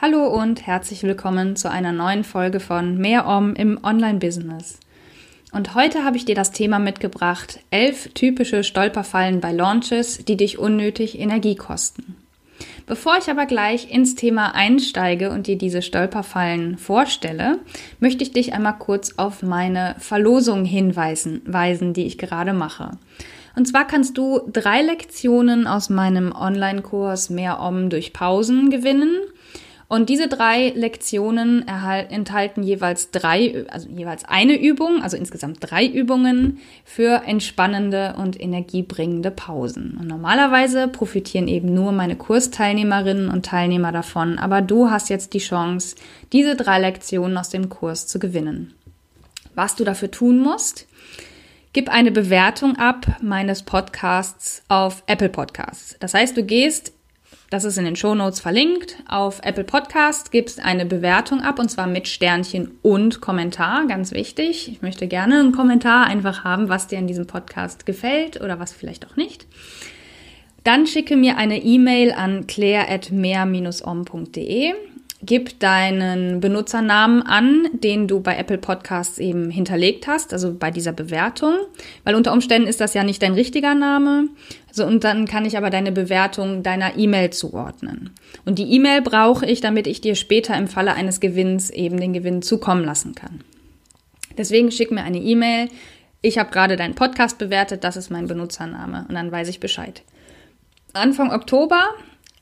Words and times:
Hallo 0.00 0.28
und 0.28 0.64
herzlich 0.64 1.02
willkommen 1.02 1.56
zu 1.56 1.68
einer 1.68 1.90
neuen 1.90 2.22
Folge 2.22 2.60
von 2.60 2.98
Mehr 2.98 3.26
Om 3.26 3.56
im 3.56 3.82
Online-Business. 3.82 4.78
Und 5.50 5.74
heute 5.74 6.04
habe 6.04 6.16
ich 6.16 6.24
dir 6.24 6.36
das 6.36 6.52
Thema 6.52 6.78
mitgebracht, 6.78 7.58
elf 7.72 8.08
typische 8.14 8.62
Stolperfallen 8.62 9.40
bei 9.40 9.50
Launches, 9.50 10.24
die 10.24 10.36
dich 10.36 10.56
unnötig 10.56 11.18
Energie 11.18 11.56
kosten. 11.56 12.14
Bevor 12.86 13.18
ich 13.18 13.28
aber 13.28 13.46
gleich 13.46 13.90
ins 13.90 14.14
Thema 14.14 14.54
einsteige 14.54 15.32
und 15.32 15.48
dir 15.48 15.58
diese 15.58 15.82
Stolperfallen 15.82 16.78
vorstelle, 16.78 17.58
möchte 17.98 18.22
ich 18.22 18.30
dich 18.30 18.52
einmal 18.52 18.78
kurz 18.78 19.14
auf 19.16 19.42
meine 19.42 19.96
Verlosung 19.98 20.64
hinweisen, 20.64 21.42
weisen, 21.44 21.92
die 21.92 22.06
ich 22.06 22.18
gerade 22.18 22.52
mache. 22.52 22.92
Und 23.56 23.66
zwar 23.66 23.84
kannst 23.84 24.16
du 24.16 24.42
drei 24.46 24.80
Lektionen 24.80 25.66
aus 25.66 25.90
meinem 25.90 26.30
Online-Kurs 26.30 27.30
Mehr 27.30 27.58
Om 27.58 27.90
durch 27.90 28.12
Pausen 28.12 28.70
gewinnen. 28.70 29.16
Und 29.88 30.10
diese 30.10 30.28
drei 30.28 30.68
Lektionen 30.76 31.66
enthalten 31.66 32.62
jeweils 32.62 33.10
drei, 33.10 33.64
also 33.70 33.88
jeweils 33.88 34.26
eine 34.26 34.60
Übung, 34.60 35.02
also 35.02 35.16
insgesamt 35.16 35.58
drei 35.60 35.86
Übungen 35.86 36.58
für 36.84 37.22
entspannende 37.24 38.14
und 38.18 38.38
energiebringende 38.38 39.30
Pausen. 39.30 39.96
Und 39.98 40.06
normalerweise 40.06 40.88
profitieren 40.88 41.48
eben 41.48 41.72
nur 41.72 41.92
meine 41.92 42.16
Kursteilnehmerinnen 42.16 43.30
und 43.30 43.46
Teilnehmer 43.46 43.90
davon, 43.90 44.38
aber 44.38 44.60
du 44.60 44.90
hast 44.90 45.08
jetzt 45.08 45.32
die 45.32 45.38
Chance, 45.38 45.96
diese 46.34 46.54
drei 46.54 46.78
Lektionen 46.80 47.38
aus 47.38 47.48
dem 47.48 47.70
Kurs 47.70 48.06
zu 48.06 48.18
gewinnen. 48.18 48.74
Was 49.54 49.74
du 49.74 49.84
dafür 49.84 50.10
tun 50.10 50.38
musst, 50.38 50.86
Gib 51.74 51.90
eine 51.90 52.10
Bewertung 52.10 52.76
ab 52.76 53.06
meines 53.20 53.62
Podcasts 53.62 54.62
auf 54.68 55.02
Apple 55.06 55.28
Podcasts. 55.28 55.96
Das 56.00 56.14
heißt, 56.14 56.34
du 56.34 56.42
gehst, 56.42 56.92
das 57.50 57.64
ist 57.64 57.78
in 57.78 57.86
den 57.86 57.96
Show 57.96 58.14
Notes 58.14 58.40
verlinkt, 58.40 58.96
auf 59.08 59.40
Apple 59.42 59.64
Podcasts, 59.64 60.30
gibst 60.30 60.62
eine 60.62 60.84
Bewertung 60.84 61.40
ab 61.40 61.58
und 61.58 61.70
zwar 61.70 61.86
mit 61.86 62.06
Sternchen 62.06 62.72
und 62.82 63.22
Kommentar, 63.22 63.86
ganz 63.86 64.12
wichtig. 64.12 64.70
Ich 64.70 64.82
möchte 64.82 65.06
gerne 65.06 65.40
einen 65.40 65.52
Kommentar 65.52 66.06
einfach 66.06 66.44
haben, 66.44 66.68
was 66.68 66.88
dir 66.88 66.98
in 66.98 67.06
diesem 67.06 67.26
Podcast 67.26 67.86
gefällt 67.86 68.38
oder 68.40 68.58
was 68.58 68.72
vielleicht 68.72 69.06
auch 69.06 69.16
nicht. 69.16 69.46
Dann 70.62 70.86
schicke 70.86 71.16
mir 71.16 71.38
eine 71.38 71.62
E-Mail 71.62 72.12
an 72.12 72.46
claire.mehr-om.de 72.46 74.74
gib 75.22 75.58
deinen 75.58 76.40
Benutzernamen 76.40 77.22
an, 77.22 77.68
den 77.72 78.06
du 78.06 78.20
bei 78.20 78.36
Apple 78.36 78.58
Podcasts 78.58 79.18
eben 79.18 79.50
hinterlegt 79.50 80.06
hast, 80.06 80.32
also 80.32 80.54
bei 80.54 80.70
dieser 80.70 80.92
Bewertung, 80.92 81.54
weil 82.04 82.14
unter 82.14 82.32
Umständen 82.32 82.68
ist 82.68 82.80
das 82.80 82.94
ja 82.94 83.02
nicht 83.02 83.22
dein 83.22 83.34
richtiger 83.34 83.74
Name. 83.74 84.28
Also 84.78 84.88
und 84.88 85.02
dann 85.02 85.26
kann 85.26 85.44
ich 85.44 85.56
aber 85.56 85.70
deine 85.70 85.90
Bewertung 85.90 86.62
deiner 86.62 86.96
E-Mail 86.96 87.30
zuordnen. 87.30 88.10
Und 88.44 88.60
die 88.60 88.72
E-Mail 88.74 89.02
brauche 89.02 89.44
ich, 89.44 89.60
damit 89.60 89.88
ich 89.88 90.00
dir 90.00 90.14
später 90.14 90.56
im 90.56 90.68
Falle 90.68 90.94
eines 90.94 91.18
Gewinns 91.18 91.70
eben 91.70 91.98
den 91.98 92.12
Gewinn 92.12 92.42
zukommen 92.42 92.84
lassen 92.84 93.16
kann. 93.16 93.40
Deswegen 94.36 94.70
schick 94.70 94.92
mir 94.92 95.02
eine 95.02 95.18
E-Mail. 95.18 95.68
Ich 96.22 96.38
habe 96.38 96.52
gerade 96.52 96.76
deinen 96.76 96.94
Podcast 96.94 97.38
bewertet, 97.38 97.82
das 97.82 97.96
ist 97.96 98.08
mein 98.08 98.28
Benutzername 98.28 99.06
und 99.08 99.16
dann 99.16 99.32
weiß 99.32 99.48
ich 99.48 99.58
Bescheid. 99.58 100.02
Anfang 100.92 101.32
Oktober 101.32 101.82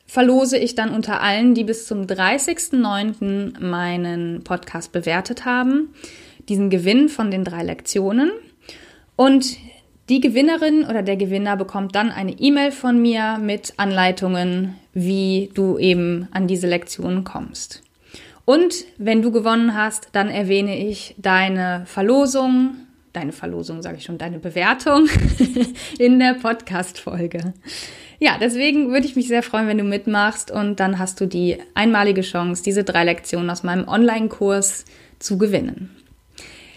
verlose 0.07 0.59
ich 0.59 0.75
dann 0.75 0.91
unter 0.91 1.23
allen, 1.23 1.55
die 1.55 1.65
bis 1.65 1.87
zum 1.87 2.03
30.09. 2.03 3.61
meinen 3.61 4.45
Podcast 4.45 4.93
bewertet 4.93 5.47
haben, 5.47 5.95
diesen 6.51 6.69
Gewinn 6.69 7.09
von 7.09 7.31
den 7.31 7.45
drei 7.45 7.63
Lektionen. 7.63 8.31
Und 9.17 9.57
die 10.09 10.21
Gewinnerin 10.21 10.85
oder 10.85 11.03
der 11.03 11.17
Gewinner 11.17 11.57
bekommt 11.57 11.95
dann 11.95 12.11
eine 12.11 12.33
E-Mail 12.33 12.71
von 12.71 13.01
mir 13.01 13.39
mit 13.39 13.75
Anleitungen, 13.77 14.77
wie 14.95 15.51
du 15.55 15.79
eben 15.79 16.29
an 16.31 16.47
diese 16.47 16.69
Lektionen 16.69 17.25
kommst. 17.25 17.83
Und 18.45 18.85
wenn 18.99 19.23
du 19.23 19.33
gewonnen 19.33 19.75
hast, 19.75 20.11
dann 20.13 20.29
erwähne 20.29 20.79
ich 20.79 21.17
deine 21.19 21.83
Verlosung, 21.87 22.77
deine 23.13 23.33
Verlosung 23.33 23.83
sage 23.83 23.97
ich 23.97 24.05
schon, 24.05 24.19
deine 24.19 24.39
Bewertung 24.39 25.09
in 25.99 26.21
der 26.21 26.35
Podcast-Folge. 26.35 27.55
Ja, 28.21 28.37
deswegen 28.41 28.93
würde 28.93 29.07
ich 29.07 29.17
mich 29.17 29.27
sehr 29.27 29.43
freuen, 29.43 29.67
wenn 29.67 29.79
du 29.79 29.85
mitmachst 29.85 30.53
und 30.53 30.79
dann 30.79 31.01
hast 31.01 31.21
du 31.21 31.27
die 31.27 31.59
einmalige 31.75 32.23
Chance, 32.23 32.63
diese 32.63 32.85
drei 32.85 33.03
Lektionen 33.03 33.51
aus 33.51 33.65
meinem 33.65 33.89
Online-Kurs 33.89 34.85
zu 35.19 35.37
gewinnen. 35.37 35.91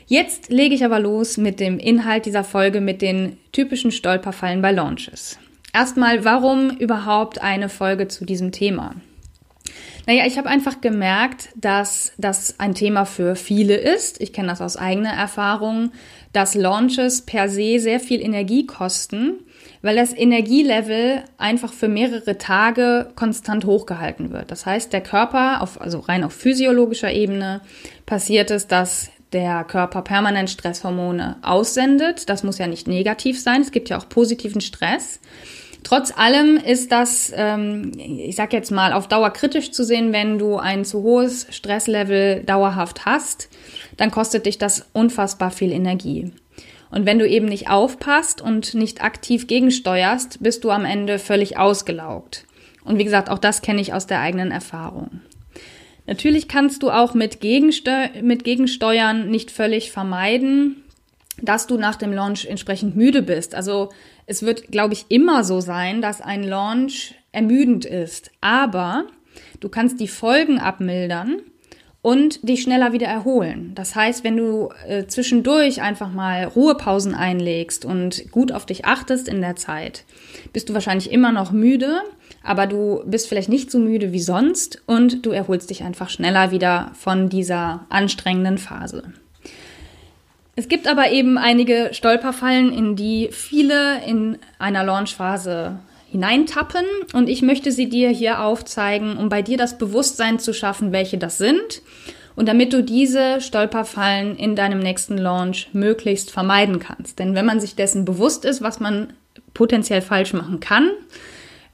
Jetzt 0.09 0.49
lege 0.49 0.73
ich 0.73 0.83
aber 0.83 0.99
los 0.99 1.37
mit 1.37 1.59
dem 1.59 1.77
Inhalt 1.77 2.25
dieser 2.25 2.43
Folge 2.43 2.81
mit 2.81 3.01
den 3.01 3.37
typischen 3.51 3.91
Stolperfallen 3.91 4.61
bei 4.61 4.71
Launches. 4.71 5.37
Erstmal, 5.71 6.25
warum 6.25 6.71
überhaupt 6.71 7.41
eine 7.41 7.69
Folge 7.69 8.07
zu 8.07 8.25
diesem 8.25 8.51
Thema? 8.51 8.95
Naja, 10.07 10.25
ich 10.25 10.39
habe 10.39 10.49
einfach 10.49 10.81
gemerkt, 10.81 11.49
dass 11.55 12.13
das 12.17 12.59
ein 12.59 12.73
Thema 12.73 13.05
für 13.05 13.35
viele 13.35 13.75
ist. 13.75 14.19
Ich 14.19 14.33
kenne 14.33 14.47
das 14.47 14.61
aus 14.61 14.77
eigener 14.77 15.13
Erfahrung, 15.13 15.91
dass 16.33 16.55
Launches 16.55 17.21
per 17.21 17.47
se 17.47 17.77
sehr 17.77 17.99
viel 17.99 18.19
Energie 18.19 18.65
kosten 18.65 19.43
weil 19.81 19.95
das 19.95 20.13
Energielevel 20.13 21.23
einfach 21.37 21.71
für 21.71 21.87
mehrere 21.87 22.37
Tage 22.37 23.09
konstant 23.15 23.65
hochgehalten 23.65 24.31
wird. 24.31 24.51
Das 24.51 24.65
heißt, 24.65 24.91
der 24.91 25.01
Körper, 25.01 25.61
auf, 25.61 25.79
also 25.79 25.99
rein 25.99 26.23
auf 26.23 26.33
physiologischer 26.33 27.11
Ebene, 27.11 27.61
passiert 28.05 28.51
es, 28.51 28.67
dass 28.67 29.09
der 29.33 29.63
Körper 29.63 30.01
permanent 30.01 30.49
Stresshormone 30.49 31.37
aussendet. 31.41 32.29
Das 32.29 32.43
muss 32.43 32.57
ja 32.57 32.67
nicht 32.67 32.87
negativ 32.87 33.39
sein. 33.39 33.61
Es 33.61 33.71
gibt 33.71 33.89
ja 33.89 33.97
auch 33.97 34.09
positiven 34.09 34.61
Stress. 34.61 35.19
Trotz 35.83 36.11
allem 36.15 36.57
ist 36.57 36.91
das, 36.91 37.31
ähm, 37.35 37.91
ich 37.97 38.35
sag 38.35 38.51
jetzt 38.53 38.71
mal, 38.71 38.91
auf 38.91 39.07
Dauer 39.07 39.31
kritisch 39.31 39.71
zu 39.71 39.83
sehen, 39.83 40.11
wenn 40.11 40.37
du 40.37 40.57
ein 40.57 40.83
zu 40.83 41.03
hohes 41.03 41.47
Stresslevel 41.51 42.43
dauerhaft 42.43 43.05
hast, 43.05 43.49
dann 43.95 44.11
kostet 44.11 44.45
dich 44.45 44.57
das 44.57 44.87
unfassbar 44.93 45.51
viel 45.51 45.71
Energie. 45.71 46.31
Und 46.91 47.05
wenn 47.05 47.19
du 47.19 47.27
eben 47.27 47.45
nicht 47.45 47.69
aufpasst 47.69 48.41
und 48.41 48.73
nicht 48.73 49.03
aktiv 49.03 49.47
gegensteuerst, 49.47 50.41
bist 50.41 50.63
du 50.63 50.71
am 50.71 50.85
Ende 50.85 51.19
völlig 51.19 51.57
ausgelaugt. 51.57 52.45
Und 52.83 52.97
wie 52.97 53.03
gesagt, 53.03 53.29
auch 53.29 53.37
das 53.37 53.61
kenne 53.61 53.81
ich 53.81 53.93
aus 53.93 54.07
der 54.07 54.19
eigenen 54.19 54.51
Erfahrung. 54.51 55.21
Natürlich 56.09 56.47
kannst 56.47 56.81
du 56.81 56.89
auch 56.89 57.13
mit, 57.13 57.39
Gegensteu 57.39 58.07
mit 58.23 58.43
Gegensteuern 58.43 59.29
nicht 59.29 59.51
völlig 59.51 59.91
vermeiden, 59.91 60.83
dass 61.39 61.67
du 61.67 61.77
nach 61.77 61.97
dem 61.97 62.11
Launch 62.11 62.47
entsprechend 62.47 62.95
müde 62.95 63.21
bist. 63.21 63.53
Also 63.53 63.89
es 64.25 64.41
wird, 64.41 64.71
glaube 64.71 64.95
ich, 64.95 65.05
immer 65.09 65.43
so 65.43 65.59
sein, 65.59 66.01
dass 66.01 66.19
ein 66.19 66.43
Launch 66.43 67.13
ermüdend 67.31 67.85
ist. 67.85 68.31
Aber 68.41 69.05
du 69.59 69.69
kannst 69.69 69.99
die 69.99 70.07
Folgen 70.07 70.57
abmildern 70.57 71.43
und 72.01 72.47
dich 72.47 72.61
schneller 72.61 72.93
wieder 72.93 73.07
erholen. 73.07 73.73
Das 73.75 73.95
heißt, 73.95 74.23
wenn 74.23 74.37
du 74.37 74.69
äh, 74.87 75.05
zwischendurch 75.07 75.81
einfach 75.81 76.11
mal 76.11 76.45
Ruhepausen 76.45 77.13
einlegst 77.13 77.83
und 77.83 78.31
gut 78.31 78.51
auf 78.51 78.65
dich 78.65 78.85
achtest 78.85 79.27
in 79.27 79.41
der 79.41 79.55
Zeit, 79.57 80.05
bist 80.53 80.69
du 80.69 80.73
wahrscheinlich 80.73 81.11
immer 81.11 81.31
noch 81.31 81.51
müde, 81.51 82.01
aber 82.41 82.67
du 82.67 83.03
bist 83.05 83.27
vielleicht 83.27 83.49
nicht 83.49 83.69
so 83.69 83.79
müde 83.79 84.13
wie 84.13 84.21
sonst 84.21 84.81
und 84.85 85.25
du 85.25 85.31
erholst 85.31 85.69
dich 85.69 85.83
einfach 85.83 86.09
schneller 86.09 86.51
wieder 86.51 86.91
von 86.93 87.27
dieser 87.27 87.85
anstrengenden 87.89 88.57
Phase. 88.57 89.13
Es 90.55 90.67
gibt 90.67 90.87
aber 90.87 91.11
eben 91.11 91.37
einige 91.37 91.89
Stolperfallen, 91.93 92.73
in 92.73 92.95
die 92.95 93.29
viele 93.31 94.03
in 94.05 94.37
einer 94.57 94.83
Launchphase 94.83 95.79
hineintappen 96.11 96.85
und 97.13 97.29
ich 97.29 97.41
möchte 97.41 97.71
sie 97.71 97.89
dir 97.89 98.09
hier 98.09 98.41
aufzeigen, 98.41 99.17
um 99.17 99.29
bei 99.29 99.41
dir 99.41 99.57
das 99.57 99.77
Bewusstsein 99.77 100.39
zu 100.39 100.53
schaffen, 100.53 100.91
welche 100.91 101.17
das 101.17 101.37
sind 101.37 101.81
und 102.35 102.47
damit 102.47 102.73
du 102.73 102.83
diese 102.83 103.41
Stolperfallen 103.41 104.37
in 104.37 104.55
deinem 104.55 104.79
nächsten 104.79 105.17
Launch 105.17 105.69
möglichst 105.73 106.31
vermeiden 106.31 106.79
kannst. 106.79 107.19
Denn 107.19 107.35
wenn 107.35 107.45
man 107.45 107.59
sich 107.59 107.75
dessen 107.75 108.05
bewusst 108.05 108.45
ist, 108.45 108.61
was 108.61 108.79
man 108.79 109.13
potenziell 109.53 110.01
falsch 110.01 110.33
machen 110.33 110.59
kann, 110.59 110.89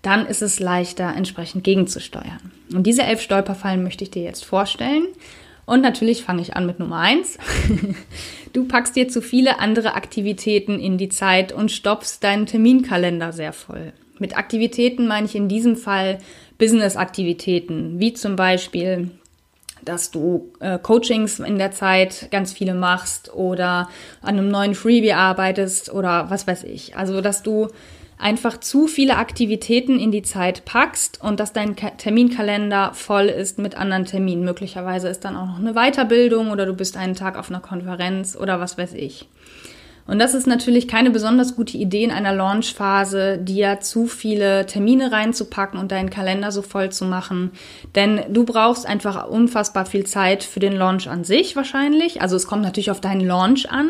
dann 0.01 0.25
ist 0.25 0.41
es 0.41 0.59
leichter, 0.59 1.13
entsprechend 1.15 1.63
gegenzusteuern. 1.63 2.51
Und 2.73 2.87
diese 2.87 3.03
elf 3.03 3.21
Stolperfallen 3.21 3.83
möchte 3.83 4.03
ich 4.03 4.11
dir 4.11 4.23
jetzt 4.23 4.43
vorstellen. 4.43 5.05
Und 5.65 5.81
natürlich 5.81 6.23
fange 6.23 6.41
ich 6.41 6.55
an 6.55 6.65
mit 6.65 6.79
Nummer 6.79 6.99
eins. 6.99 7.37
Du 8.53 8.65
packst 8.65 8.95
dir 8.95 9.09
zu 9.09 9.21
viele 9.21 9.59
andere 9.59 9.95
Aktivitäten 9.95 10.79
in 10.79 10.97
die 10.97 11.09
Zeit 11.09 11.51
und 11.51 11.73
stopfst 11.73 12.19
deinen 12.21 12.45
Terminkalender 12.45 13.33
sehr 13.33 13.51
voll. 13.51 13.91
Mit 14.19 14.37
Aktivitäten 14.37 15.07
meine 15.07 15.25
ich 15.25 15.35
in 15.35 15.47
diesem 15.47 15.75
Fall 15.75 16.19
Business-Aktivitäten, 16.57 17.99
wie 17.99 18.13
zum 18.13 18.35
Beispiel 18.35 19.11
dass 19.83 20.09
du 20.09 20.51
äh, 20.59 20.79
Coachings 20.79 21.39
in 21.39 21.59
der 21.59 21.71
Zeit 21.71 22.29
ganz 22.31 22.53
viele 22.53 22.73
machst 22.73 23.31
oder 23.33 23.87
an 24.21 24.37
einem 24.37 24.49
neuen 24.49 24.73
Freebie 24.73 25.13
arbeitest 25.13 25.93
oder 25.93 26.29
was 26.29 26.47
weiß 26.47 26.63
ich. 26.63 26.97
Also, 26.97 27.21
dass 27.21 27.43
du 27.43 27.67
einfach 28.17 28.59
zu 28.59 28.87
viele 28.87 29.17
Aktivitäten 29.17 29.99
in 29.99 30.11
die 30.11 30.23
Zeit 30.23 30.65
packst 30.65 31.21
und 31.21 31.39
dass 31.39 31.53
dein 31.53 31.75
Terminkalender 31.75 32.93
voll 32.93 33.25
ist 33.25 33.59
mit 33.59 33.75
anderen 33.75 34.05
Terminen. 34.05 34.43
Möglicherweise 34.43 35.09
ist 35.09 35.25
dann 35.25 35.35
auch 35.35 35.47
noch 35.47 35.59
eine 35.59 35.73
Weiterbildung 35.73 36.49
oder 36.49 36.65
du 36.65 36.73
bist 36.73 36.97
einen 36.97 37.15
Tag 37.15 37.37
auf 37.37 37.49
einer 37.49 37.59
Konferenz 37.59 38.35
oder 38.35 38.59
was 38.59 38.77
weiß 38.77 38.93
ich. 38.93 39.27
Und 40.07 40.19
das 40.19 40.35
ist 40.35 40.45
natürlich 40.45 40.87
keine 40.87 41.09
besonders 41.09 41.55
gute 41.55 41.77
Idee 41.77 42.03
in 42.03 42.11
einer 42.11 42.33
Launchphase, 42.33 43.39
dir 43.39 43.79
zu 43.79 44.05
viele 44.05 44.67
Termine 44.67 45.11
reinzupacken 45.11 45.79
und 45.79 45.91
deinen 45.91 46.11
Kalender 46.11 46.51
so 46.51 46.61
voll 46.61 46.91
zu 46.91 47.05
machen. 47.05 47.51
Denn 47.95 48.21
du 48.29 48.43
brauchst 48.43 48.85
einfach 48.85 49.27
unfassbar 49.27 49.87
viel 49.87 50.05
Zeit 50.05 50.43
für 50.43 50.59
den 50.59 50.73
Launch 50.73 51.09
an 51.09 51.23
sich 51.23 51.55
wahrscheinlich. 51.55 52.21
Also 52.21 52.35
es 52.35 52.45
kommt 52.45 52.61
natürlich 52.61 52.91
auf 52.91 53.01
deinen 53.01 53.25
Launch 53.25 53.71
an. 53.71 53.89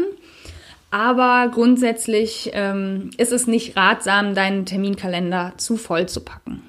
Aber 0.90 1.52
grundsätzlich 1.54 2.52
ähm, 2.54 3.10
ist 3.18 3.34
es 3.34 3.48
nicht 3.48 3.76
ratsam, 3.76 4.36
deinen 4.36 4.66
Terminkalender 4.66 5.52
zu 5.58 5.76
voll 5.76 6.08
zu 6.08 6.22
packen. 6.22 6.64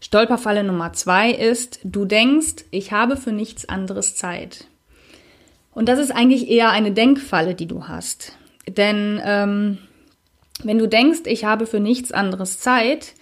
Stolperfalle 0.00 0.64
Nummer 0.64 0.94
zwei 0.94 1.32
ist, 1.32 1.80
du 1.82 2.06
denkst, 2.06 2.64
ich 2.70 2.92
habe 2.92 3.18
für 3.18 3.32
nichts 3.32 3.68
anderes 3.68 4.16
Zeit. 4.16 4.66
Und 5.76 5.90
das 5.90 5.98
ist 5.98 6.10
eigentlich 6.10 6.48
eher 6.48 6.70
eine 6.70 6.90
Denkfalle, 6.90 7.54
die 7.54 7.66
du 7.66 7.86
hast. 7.86 8.32
Denn 8.66 9.20
ähm, 9.22 9.76
wenn 10.64 10.78
du 10.78 10.88
denkst, 10.88 11.20
ich 11.26 11.44
habe 11.44 11.66
für 11.66 11.80
nichts 11.80 12.12
anderes 12.12 12.58
Zeit, 12.58 13.12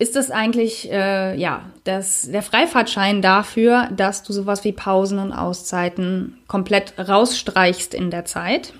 ist 0.00 0.16
das 0.16 0.32
eigentlich 0.32 0.90
äh, 0.90 1.38
ja 1.38 1.70
das, 1.84 2.28
der 2.28 2.42
Freifahrtschein 2.42 3.22
dafür, 3.22 3.88
dass 3.96 4.24
du 4.24 4.32
sowas 4.32 4.64
wie 4.64 4.72
Pausen 4.72 5.20
und 5.20 5.30
Auszeiten 5.30 6.36
komplett 6.48 6.94
rausstreichst 6.98 7.94
in 7.94 8.10
der 8.10 8.24
Zeit 8.24 8.72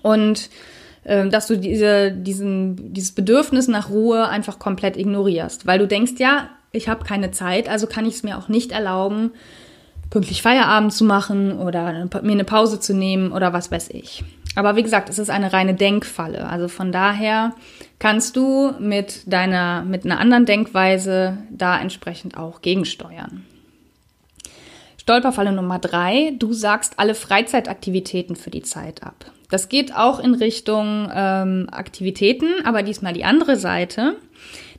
und 0.00 0.48
äh, 1.04 1.28
dass 1.28 1.46
du 1.46 1.58
diese, 1.58 2.10
diesen, 2.10 2.94
dieses 2.94 3.12
Bedürfnis 3.12 3.68
nach 3.68 3.90
Ruhe 3.90 4.28
einfach 4.28 4.58
komplett 4.58 4.96
ignorierst, 4.96 5.66
weil 5.66 5.78
du 5.78 5.86
denkst, 5.86 6.14
ja, 6.16 6.48
ich 6.70 6.88
habe 6.88 7.04
keine 7.04 7.32
Zeit, 7.32 7.68
also 7.68 7.86
kann 7.86 8.06
ich 8.06 8.14
es 8.14 8.22
mir 8.22 8.38
auch 8.38 8.48
nicht 8.48 8.72
erlauben, 8.72 9.32
pünktlich 10.12 10.42
Feierabend 10.42 10.92
zu 10.92 11.04
machen 11.04 11.58
oder 11.58 12.06
mir 12.20 12.32
eine 12.32 12.44
Pause 12.44 12.78
zu 12.78 12.92
nehmen 12.92 13.32
oder 13.32 13.54
was 13.54 13.70
weiß 13.70 13.88
ich. 13.90 14.22
Aber 14.54 14.76
wie 14.76 14.82
gesagt, 14.82 15.08
es 15.08 15.18
ist 15.18 15.30
eine 15.30 15.54
reine 15.54 15.72
Denkfalle. 15.72 16.46
Also 16.46 16.68
von 16.68 16.92
daher 16.92 17.54
kannst 17.98 18.36
du 18.36 18.74
mit 18.78 19.22
deiner, 19.24 19.82
mit 19.84 20.04
einer 20.04 20.20
anderen 20.20 20.44
Denkweise 20.44 21.38
da 21.50 21.80
entsprechend 21.80 22.36
auch 22.36 22.60
gegensteuern. 22.60 23.46
Stolperfalle 24.98 25.50
Nummer 25.50 25.78
drei, 25.78 26.34
du 26.38 26.52
sagst 26.52 26.98
alle 26.98 27.14
Freizeitaktivitäten 27.14 28.36
für 28.36 28.50
die 28.50 28.62
Zeit 28.62 29.02
ab. 29.02 29.24
Das 29.50 29.70
geht 29.70 29.96
auch 29.96 30.20
in 30.20 30.34
Richtung 30.34 31.10
ähm, 31.14 31.68
Aktivitäten, 31.72 32.48
aber 32.64 32.82
diesmal 32.82 33.14
die 33.14 33.24
andere 33.24 33.56
Seite. 33.56 34.16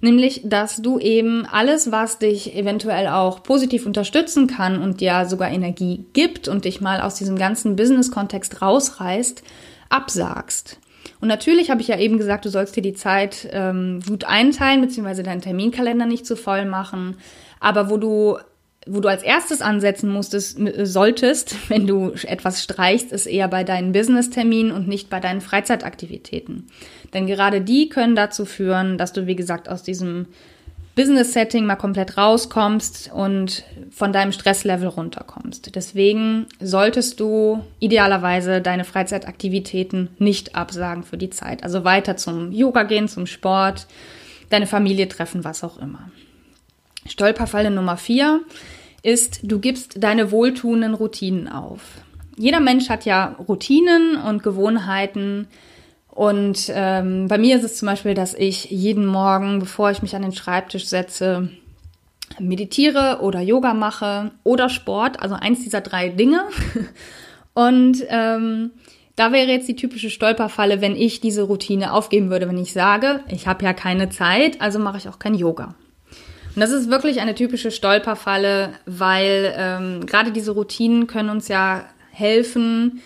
Nämlich, 0.03 0.41
dass 0.43 0.81
du 0.81 0.99
eben 0.99 1.45
alles, 1.45 1.89
was 1.89 2.19
dich 2.19 2.57
eventuell 2.57 3.07
auch 3.07 3.41
positiv 3.41 3.85
unterstützen 3.85 4.47
kann 4.47 4.81
und 4.81 4.99
dir 4.99 5.25
sogar 5.27 5.49
Energie 5.49 6.03
gibt 6.11 6.49
und 6.49 6.65
dich 6.65 6.81
mal 6.81 6.99
aus 6.99 7.15
diesem 7.15 7.37
ganzen 7.37 7.77
Business-Kontext 7.77 8.61
rausreißt, 8.61 9.43
absagst. 9.87 10.77
Und 11.21 11.29
natürlich 11.29 11.69
habe 11.69 11.79
ich 11.79 11.87
ja 11.87 11.97
eben 11.97 12.17
gesagt, 12.17 12.43
du 12.43 12.49
sollst 12.49 12.75
dir 12.75 12.83
die 12.83 12.95
Zeit 12.95 13.47
ähm, 13.53 14.01
gut 14.05 14.25
einteilen, 14.25 14.81
beziehungsweise 14.81 15.23
deinen 15.23 15.39
Terminkalender 15.39 16.05
nicht 16.05 16.25
zu 16.25 16.35
voll 16.35 16.65
machen. 16.65 17.15
Aber 17.61 17.89
wo 17.89 17.95
du 17.95 18.37
wo 18.85 18.99
du 18.99 19.07
als 19.07 19.23
erstes 19.23 19.61
ansetzen 19.61 20.09
musstest, 20.09 20.59
solltest, 20.83 21.55
wenn 21.69 21.87
du 21.87 22.11
etwas 22.23 22.63
streichst, 22.63 23.11
ist 23.11 23.25
eher 23.25 23.47
bei 23.47 23.63
deinen 23.63 23.91
Business-Terminen 23.91 24.71
und 24.71 24.87
nicht 24.87 25.09
bei 25.09 25.19
deinen 25.19 25.41
Freizeitaktivitäten. 25.41 26.67
Denn 27.13 27.27
gerade 27.27 27.61
die 27.61 27.89
können 27.89 28.15
dazu 28.15 28.45
führen, 28.45 28.97
dass 28.97 29.13
du, 29.13 29.27
wie 29.27 29.35
gesagt, 29.35 29.69
aus 29.69 29.83
diesem 29.83 30.27
Business-Setting 30.95 31.65
mal 31.65 31.75
komplett 31.75 32.17
rauskommst 32.17 33.11
und 33.11 33.63
von 33.89 34.13
deinem 34.13 34.31
Stresslevel 34.31 34.87
runterkommst. 34.87 35.75
Deswegen 35.75 36.45
solltest 36.59 37.19
du 37.19 37.63
idealerweise 37.79 38.61
deine 38.61 38.83
Freizeitaktivitäten 38.83 40.09
nicht 40.19 40.55
absagen 40.55 41.03
für 41.03 41.17
die 41.17 41.31
Zeit. 41.31 41.63
Also 41.63 41.83
weiter 41.83 42.15
zum 42.15 42.51
Yoga 42.51 42.83
gehen, 42.83 43.07
zum 43.07 43.25
Sport, 43.25 43.87
deine 44.49 44.67
Familie 44.67 45.07
treffen, 45.07 45.43
was 45.43 45.63
auch 45.63 45.79
immer. 45.79 46.11
Stolperfalle 47.05 47.71
Nummer 47.71 47.97
vier 47.97 48.41
ist, 49.01 49.41
du 49.43 49.59
gibst 49.59 50.03
deine 50.03 50.31
wohltuenden 50.31 50.93
Routinen 50.93 51.47
auf. 51.47 51.81
Jeder 52.37 52.59
Mensch 52.59 52.89
hat 52.89 53.05
ja 53.05 53.35
Routinen 53.47 54.15
und 54.15 54.43
Gewohnheiten, 54.43 55.47
und 56.13 56.71
ähm, 56.71 57.27
bei 57.27 57.39
mir 57.39 57.55
ist 57.55 57.63
es 57.63 57.77
zum 57.77 57.87
Beispiel, 57.87 58.13
dass 58.13 58.35
ich 58.35 58.65
jeden 58.69 59.07
Morgen, 59.07 59.57
bevor 59.57 59.89
ich 59.89 60.03
mich 60.03 60.15
an 60.15 60.21
den 60.21 60.31
Schreibtisch 60.31 60.85
setze, 60.85 61.49
meditiere 62.39 63.19
oder 63.21 63.41
Yoga 63.41 63.73
mache 63.73 64.31
oder 64.43 64.69
Sport, 64.69 65.21
also 65.21 65.33
eins 65.33 65.63
dieser 65.63 65.81
drei 65.81 66.09
Dinge. 66.09 66.43
Und 67.55 68.03
ähm, 68.09 68.71
da 69.15 69.31
wäre 69.31 69.47
jetzt 69.47 69.67
die 69.67 69.75
typische 69.75 70.11
Stolperfalle, 70.11 70.81
wenn 70.81 70.95
ich 70.95 71.19
diese 71.19 71.43
Routine 71.43 71.93
aufgeben 71.93 72.29
würde, 72.29 72.47
wenn 72.47 72.57
ich 72.59 72.73
sage, 72.73 73.21
ich 73.27 73.47
habe 73.47 73.65
ja 73.65 73.73
keine 73.73 74.09
Zeit, 74.09 74.61
also 74.61 74.77
mache 74.77 74.97
ich 74.99 75.09
auch 75.09 75.17
kein 75.17 75.33
Yoga. 75.33 75.73
Und 76.55 76.59
das 76.59 76.71
ist 76.71 76.89
wirklich 76.89 77.19
eine 77.19 77.35
typische 77.35 77.71
Stolperfalle, 77.71 78.73
weil 78.85 79.53
ähm, 79.57 80.05
gerade 80.05 80.31
diese 80.31 80.51
Routinen 80.51 81.07
können 81.07 81.29
uns 81.29 81.47
ja 81.47 81.85
helfen, 82.11 83.01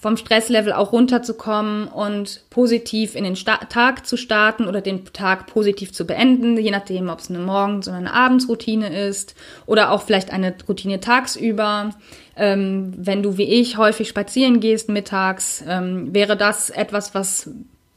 vom 0.00 0.16
Stresslevel 0.16 0.72
auch 0.72 0.92
runterzukommen 0.92 1.86
und 1.86 2.42
positiv 2.48 3.14
in 3.14 3.24
den 3.24 3.36
Sta 3.36 3.58
Tag 3.58 4.06
zu 4.06 4.16
starten 4.16 4.66
oder 4.66 4.80
den 4.80 5.04
Tag 5.04 5.46
positiv 5.46 5.92
zu 5.92 6.06
beenden, 6.06 6.56
je 6.56 6.70
nachdem, 6.70 7.10
ob 7.10 7.18
es 7.18 7.28
eine 7.28 7.38
Morgens- 7.38 7.86
oder 7.86 7.98
eine 7.98 8.14
Abendsroutine 8.14 9.06
ist 9.06 9.34
oder 9.66 9.90
auch 9.90 10.02
vielleicht 10.02 10.32
eine 10.32 10.54
Routine 10.66 11.00
tagsüber. 11.00 11.90
Ähm, 12.34 12.94
wenn 12.96 13.22
du 13.22 13.36
wie 13.36 13.60
ich 13.60 13.76
häufig 13.76 14.08
spazieren 14.08 14.60
gehst 14.60 14.88
mittags, 14.88 15.62
ähm, 15.68 16.14
wäre 16.14 16.34
das 16.34 16.70
etwas, 16.70 17.14
was 17.14 17.50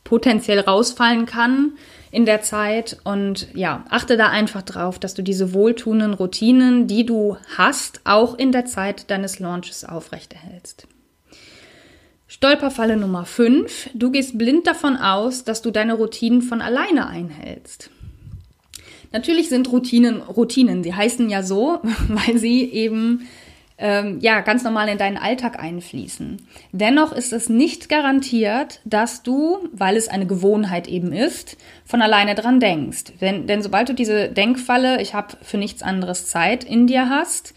potenziell 0.03 0.59
rausfallen 0.59 1.25
kann 1.25 1.71
in 2.13 2.25
der 2.25 2.41
Zeit. 2.41 2.97
Und 3.03 3.47
ja, 3.55 3.83
achte 3.89 4.15
da 4.17 4.29
einfach 4.29 4.61
drauf, 4.61 4.99
dass 4.99 5.15
du 5.15 5.23
diese 5.23 5.53
wohltuenden 5.53 6.13
Routinen, 6.13 6.87
die 6.87 7.05
du 7.05 7.37
hast, 7.57 8.01
auch 8.03 8.37
in 8.37 8.51
der 8.51 8.65
Zeit 8.65 9.09
deines 9.09 9.39
Launches 9.39 9.83
aufrechterhältst. 9.83 10.87
Stolperfalle 12.27 12.97
Nummer 12.97 13.25
5. 13.25 13.89
Du 13.95 14.11
gehst 14.11 14.37
blind 14.37 14.67
davon 14.67 14.95
aus, 14.95 15.43
dass 15.43 15.61
du 15.63 15.71
deine 15.71 15.95
Routinen 15.95 16.43
von 16.43 16.61
alleine 16.61 17.07
einhältst. 17.07 17.89
Natürlich 19.11 19.49
sind 19.49 19.71
Routinen 19.71 20.21
Routinen. 20.21 20.83
Sie 20.83 20.93
heißen 20.93 21.29
ja 21.29 21.41
so, 21.41 21.79
weil 22.07 22.37
sie 22.37 22.63
eben 22.63 23.27
ähm, 23.77 24.19
ja 24.21 24.41
ganz 24.41 24.63
normal 24.63 24.87
in 24.89 24.97
deinen 24.97 25.17
Alltag 25.17 25.59
einfließen. 25.59 26.47
Dennoch 26.71 27.11
ist 27.11 27.33
es 27.33 27.49
nicht 27.49 27.89
garantiert, 27.89 28.79
dass 28.85 29.23
du, 29.23 29.67
weil 29.71 29.97
es 29.97 30.07
eine 30.07 30.27
Gewohnheit 30.27 30.87
eben 30.87 31.11
ist, 31.11 31.57
von 31.85 32.01
alleine 32.01 32.35
dran 32.35 32.59
denkst. 32.59 33.13
Denn, 33.21 33.47
denn 33.47 33.61
sobald 33.61 33.89
du 33.89 33.93
diese 33.93 34.29
Denkfalle, 34.29 35.01
ich 35.01 35.13
habe 35.13 35.37
für 35.41 35.57
nichts 35.57 35.81
anderes 35.81 36.27
Zeit, 36.27 36.63
in 36.63 36.87
dir 36.87 37.09
hast, 37.09 37.53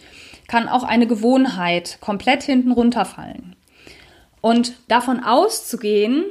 kann 0.48 0.68
auch 0.68 0.84
eine 0.84 1.06
Gewohnheit 1.06 1.98
komplett 2.00 2.42
hinten 2.42 2.72
runterfallen. 2.72 3.56
Und 4.40 4.74
davon 4.88 5.22
auszugehen, 5.22 6.24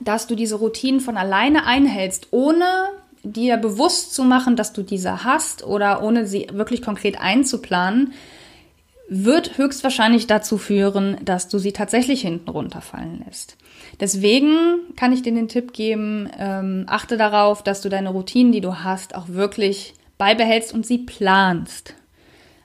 dass 0.00 0.26
du 0.26 0.34
diese 0.34 0.56
Routinen 0.56 1.00
von 1.00 1.16
alleine 1.16 1.66
einhältst, 1.66 2.28
ohne 2.30 2.64
dir 3.22 3.56
bewusst 3.56 4.14
zu 4.14 4.24
machen, 4.24 4.56
dass 4.56 4.72
du 4.72 4.82
diese 4.82 5.24
hast 5.24 5.64
oder 5.64 6.02
ohne 6.02 6.26
sie 6.26 6.48
wirklich 6.52 6.82
konkret 6.82 7.20
einzuplanen, 7.20 8.14
wird 9.14 9.58
höchstwahrscheinlich 9.58 10.26
dazu 10.26 10.56
führen, 10.56 11.18
dass 11.22 11.48
du 11.48 11.58
sie 11.58 11.72
tatsächlich 11.72 12.22
hinten 12.22 12.48
runterfallen 12.48 13.22
lässt. 13.26 13.58
Deswegen 14.00 14.78
kann 14.96 15.12
ich 15.12 15.22
dir 15.22 15.34
den 15.34 15.48
Tipp 15.48 15.74
geben, 15.74 16.30
ähm, 16.38 16.84
achte 16.86 17.18
darauf, 17.18 17.62
dass 17.62 17.82
du 17.82 17.90
deine 17.90 18.08
Routinen, 18.08 18.52
die 18.52 18.62
du 18.62 18.82
hast, 18.82 19.14
auch 19.14 19.28
wirklich 19.28 19.94
beibehältst 20.16 20.72
und 20.72 20.86
sie 20.86 20.98
planst. 20.98 21.94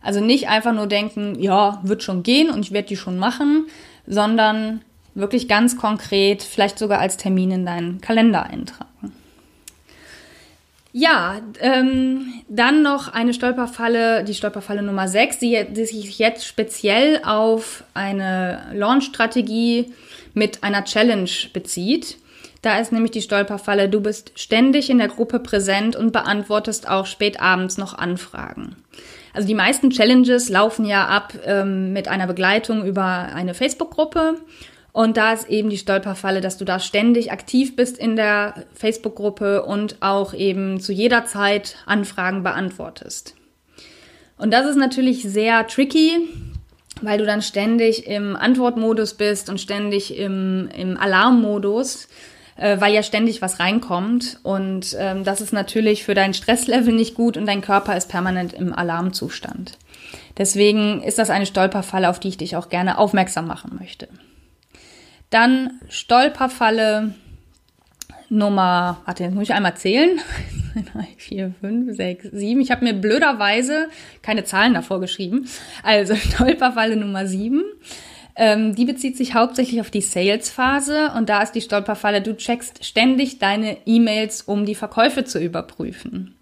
Also 0.02 0.22
nicht 0.22 0.48
einfach 0.48 0.74
nur 0.74 0.88
denken, 0.88 1.38
ja, 1.38 1.82
wird 1.84 2.02
schon 2.02 2.24
gehen 2.24 2.50
und 2.50 2.62
ich 2.62 2.72
werde 2.72 2.88
die 2.88 2.96
schon 2.96 3.18
machen, 3.18 3.68
sondern 4.06 4.82
wirklich 5.16 5.50
ganz 5.50 5.76
konkret, 5.76 6.44
vielleicht 6.44 6.80
sogar 6.80 7.00
als 7.00 7.18
Termin 7.18 7.52
in 7.52 7.66
deinen 7.66 8.00
Kalender 8.00 8.44
eintragen. 8.44 9.12
Ja, 11.00 11.42
ähm, 11.60 12.34
dann 12.50 12.82
noch 12.82 13.08
eine 13.14 13.36
Stolperfalle, 13.36 14.24
die 14.24 14.34
Stolperfalle 14.34 14.82
Nummer 14.82 15.08
6, 15.08 15.38
die, 15.38 15.64
die 15.70 15.86
sich 15.86 16.18
jetzt 16.18 16.48
speziell 16.48 17.22
auf 17.24 17.84
eine 17.94 18.64
Launch-Strategie 18.74 19.94
mit 20.34 20.64
einer 20.64 20.84
Challenge 20.86 21.30
bezieht. 21.54 22.18
Da 22.64 22.80
ist 22.80 22.92
nämlich 22.92 23.12
die 23.12 23.22
Stolperfalle, 23.22 23.90
du 23.90 24.02
bist 24.02 24.32
ständig 24.40 24.90
in 24.90 24.98
der 24.98 25.10
Gruppe 25.10 25.38
präsent 25.40 25.96
und 25.96 26.14
beantwortest 26.14 26.90
auch 26.90 27.06
spät 27.06 27.40
abends 27.40 27.78
noch 27.78 27.94
Anfragen. 27.94 28.76
Also 29.36 29.48
die 29.48 29.54
meisten 29.54 29.92
Challenges 29.92 30.50
laufen 30.50 30.84
ja 30.84 31.06
ab 31.06 31.36
ähm, 31.46 31.94
mit 31.94 32.08
einer 32.08 32.26
Begleitung 32.26 32.84
über 32.84 33.04
eine 33.06 33.54
Facebook-Gruppe. 33.54 34.40
Und 34.98 35.16
da 35.16 35.32
ist 35.32 35.48
eben 35.48 35.70
die 35.70 35.78
Stolperfalle, 35.78 36.42
dass 36.42 36.58
du 36.58 36.66
da 36.66 36.80
ständig 36.80 37.32
aktiv 37.32 37.76
bist 37.76 38.00
in 38.00 38.16
der 38.16 38.66
Facebook-Gruppe 38.74 39.62
und 39.62 39.98
auch 40.00 40.34
eben 40.34 40.80
zu 40.80 40.92
jeder 40.92 41.24
Zeit 41.26 41.76
Anfragen 41.86 42.42
beantwortest. 42.42 43.36
Und 44.40 44.52
das 44.52 44.66
ist 44.66 44.76
natürlich 44.76 45.22
sehr 45.22 45.68
tricky, 45.68 46.14
weil 47.04 47.20
du 47.20 47.28
dann 47.28 47.44
ständig 47.44 48.08
im 48.08 48.36
Antwortmodus 48.36 49.14
bist 49.14 49.52
und 49.52 49.62
ständig 49.62 50.18
im, 50.18 50.68
im 50.76 50.98
Alarmmodus, 50.98 52.08
äh, 52.56 52.82
weil 52.82 52.96
ja 52.96 53.04
ständig 53.04 53.40
was 53.40 53.60
reinkommt. 53.60 54.40
Und 54.42 54.98
ähm, 54.98 55.24
das 55.24 55.42
ist 55.42 55.54
natürlich 55.54 56.06
für 56.06 56.16
dein 56.16 56.34
Stresslevel 56.34 56.96
nicht 56.96 57.14
gut 57.14 57.38
und 57.38 57.46
dein 57.46 57.62
Körper 57.62 57.96
ist 57.96 58.10
permanent 58.10 58.52
im 58.52 58.74
Alarmzustand. 58.74 59.78
Deswegen 60.40 61.04
ist 61.04 61.20
das 61.20 61.30
eine 61.30 61.46
Stolperfalle, 61.46 62.10
auf 62.10 62.20
die 62.20 62.30
ich 62.30 62.38
dich 62.38 62.56
auch 62.56 62.70
gerne 62.70 62.98
aufmerksam 62.98 63.46
machen 63.46 63.78
möchte. 63.80 64.08
Dann 65.30 65.80
Stolperfalle 65.90 67.14
Nummer, 68.30 69.02
warte, 69.06 69.24
jetzt 69.24 69.36
muss 69.36 69.44
ich 69.44 69.54
einmal 69.54 69.76
zählen. 69.76 70.20
3, 70.94 71.08
4, 71.18 71.54
5, 71.62 71.96
6, 71.96 72.30
7. 72.32 72.62
Ich 72.62 72.72
habe 72.72 72.84
mir 72.84 72.94
blöderweise 72.94 73.88
keine 74.22 74.44
Zahlen 74.44 74.74
davor 74.74 75.00
geschrieben. 75.00 75.48
Also 75.84 76.16
Stolperfalle 76.16 76.98
Nummer 76.98 77.26
7. 77.26 77.64
Ähm, 78.36 78.76
die 78.76 78.86
bezieht 78.86 79.18
sich 79.18 79.34
hauptsächlich 79.34 79.82
auf 79.82 79.90
die 79.90 80.02
Sales-Phase 80.02 81.12
und 81.18 81.28
da 81.28 81.42
ist 81.42 81.54
die 81.54 81.62
Stolperfalle, 81.62 82.22
du 82.22 82.38
checkst 82.38 82.86
ständig 82.86 83.40
deine 83.40 83.78
E-Mails, 83.88 84.44
um 84.44 84.66
die 84.66 84.76
Verkäufe 84.76 85.24
zu 85.24 85.40
überprüfen. 85.40 86.36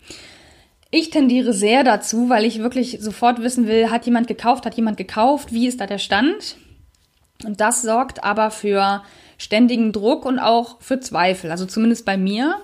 Ich 0.91 1.09
tendiere 1.09 1.53
sehr 1.53 1.85
dazu, 1.85 2.29
weil 2.29 2.43
ich 2.43 2.59
wirklich 2.59 2.97
sofort 2.99 3.41
wissen 3.41 3.67
will, 3.67 3.91
hat 3.91 4.05
jemand 4.05 4.27
gekauft, 4.27 4.65
hat 4.65 4.75
jemand 4.75 4.97
gekauft, 4.97 5.53
wie 5.53 5.67
ist 5.67 5.79
da 5.79 5.87
der 5.87 5.97
Stand? 5.97 6.57
Und 7.43 7.59
das 7.61 7.81
sorgt 7.81 8.23
aber 8.23 8.51
für 8.51 9.03
ständigen 9.37 9.91
Druck 9.91 10.25
und 10.25 10.39
auch 10.39 10.79
für 10.79 10.99
Zweifel, 10.99 11.51
also 11.51 11.65
zumindest 11.65 12.05
bei 12.05 12.17
mir. 12.17 12.55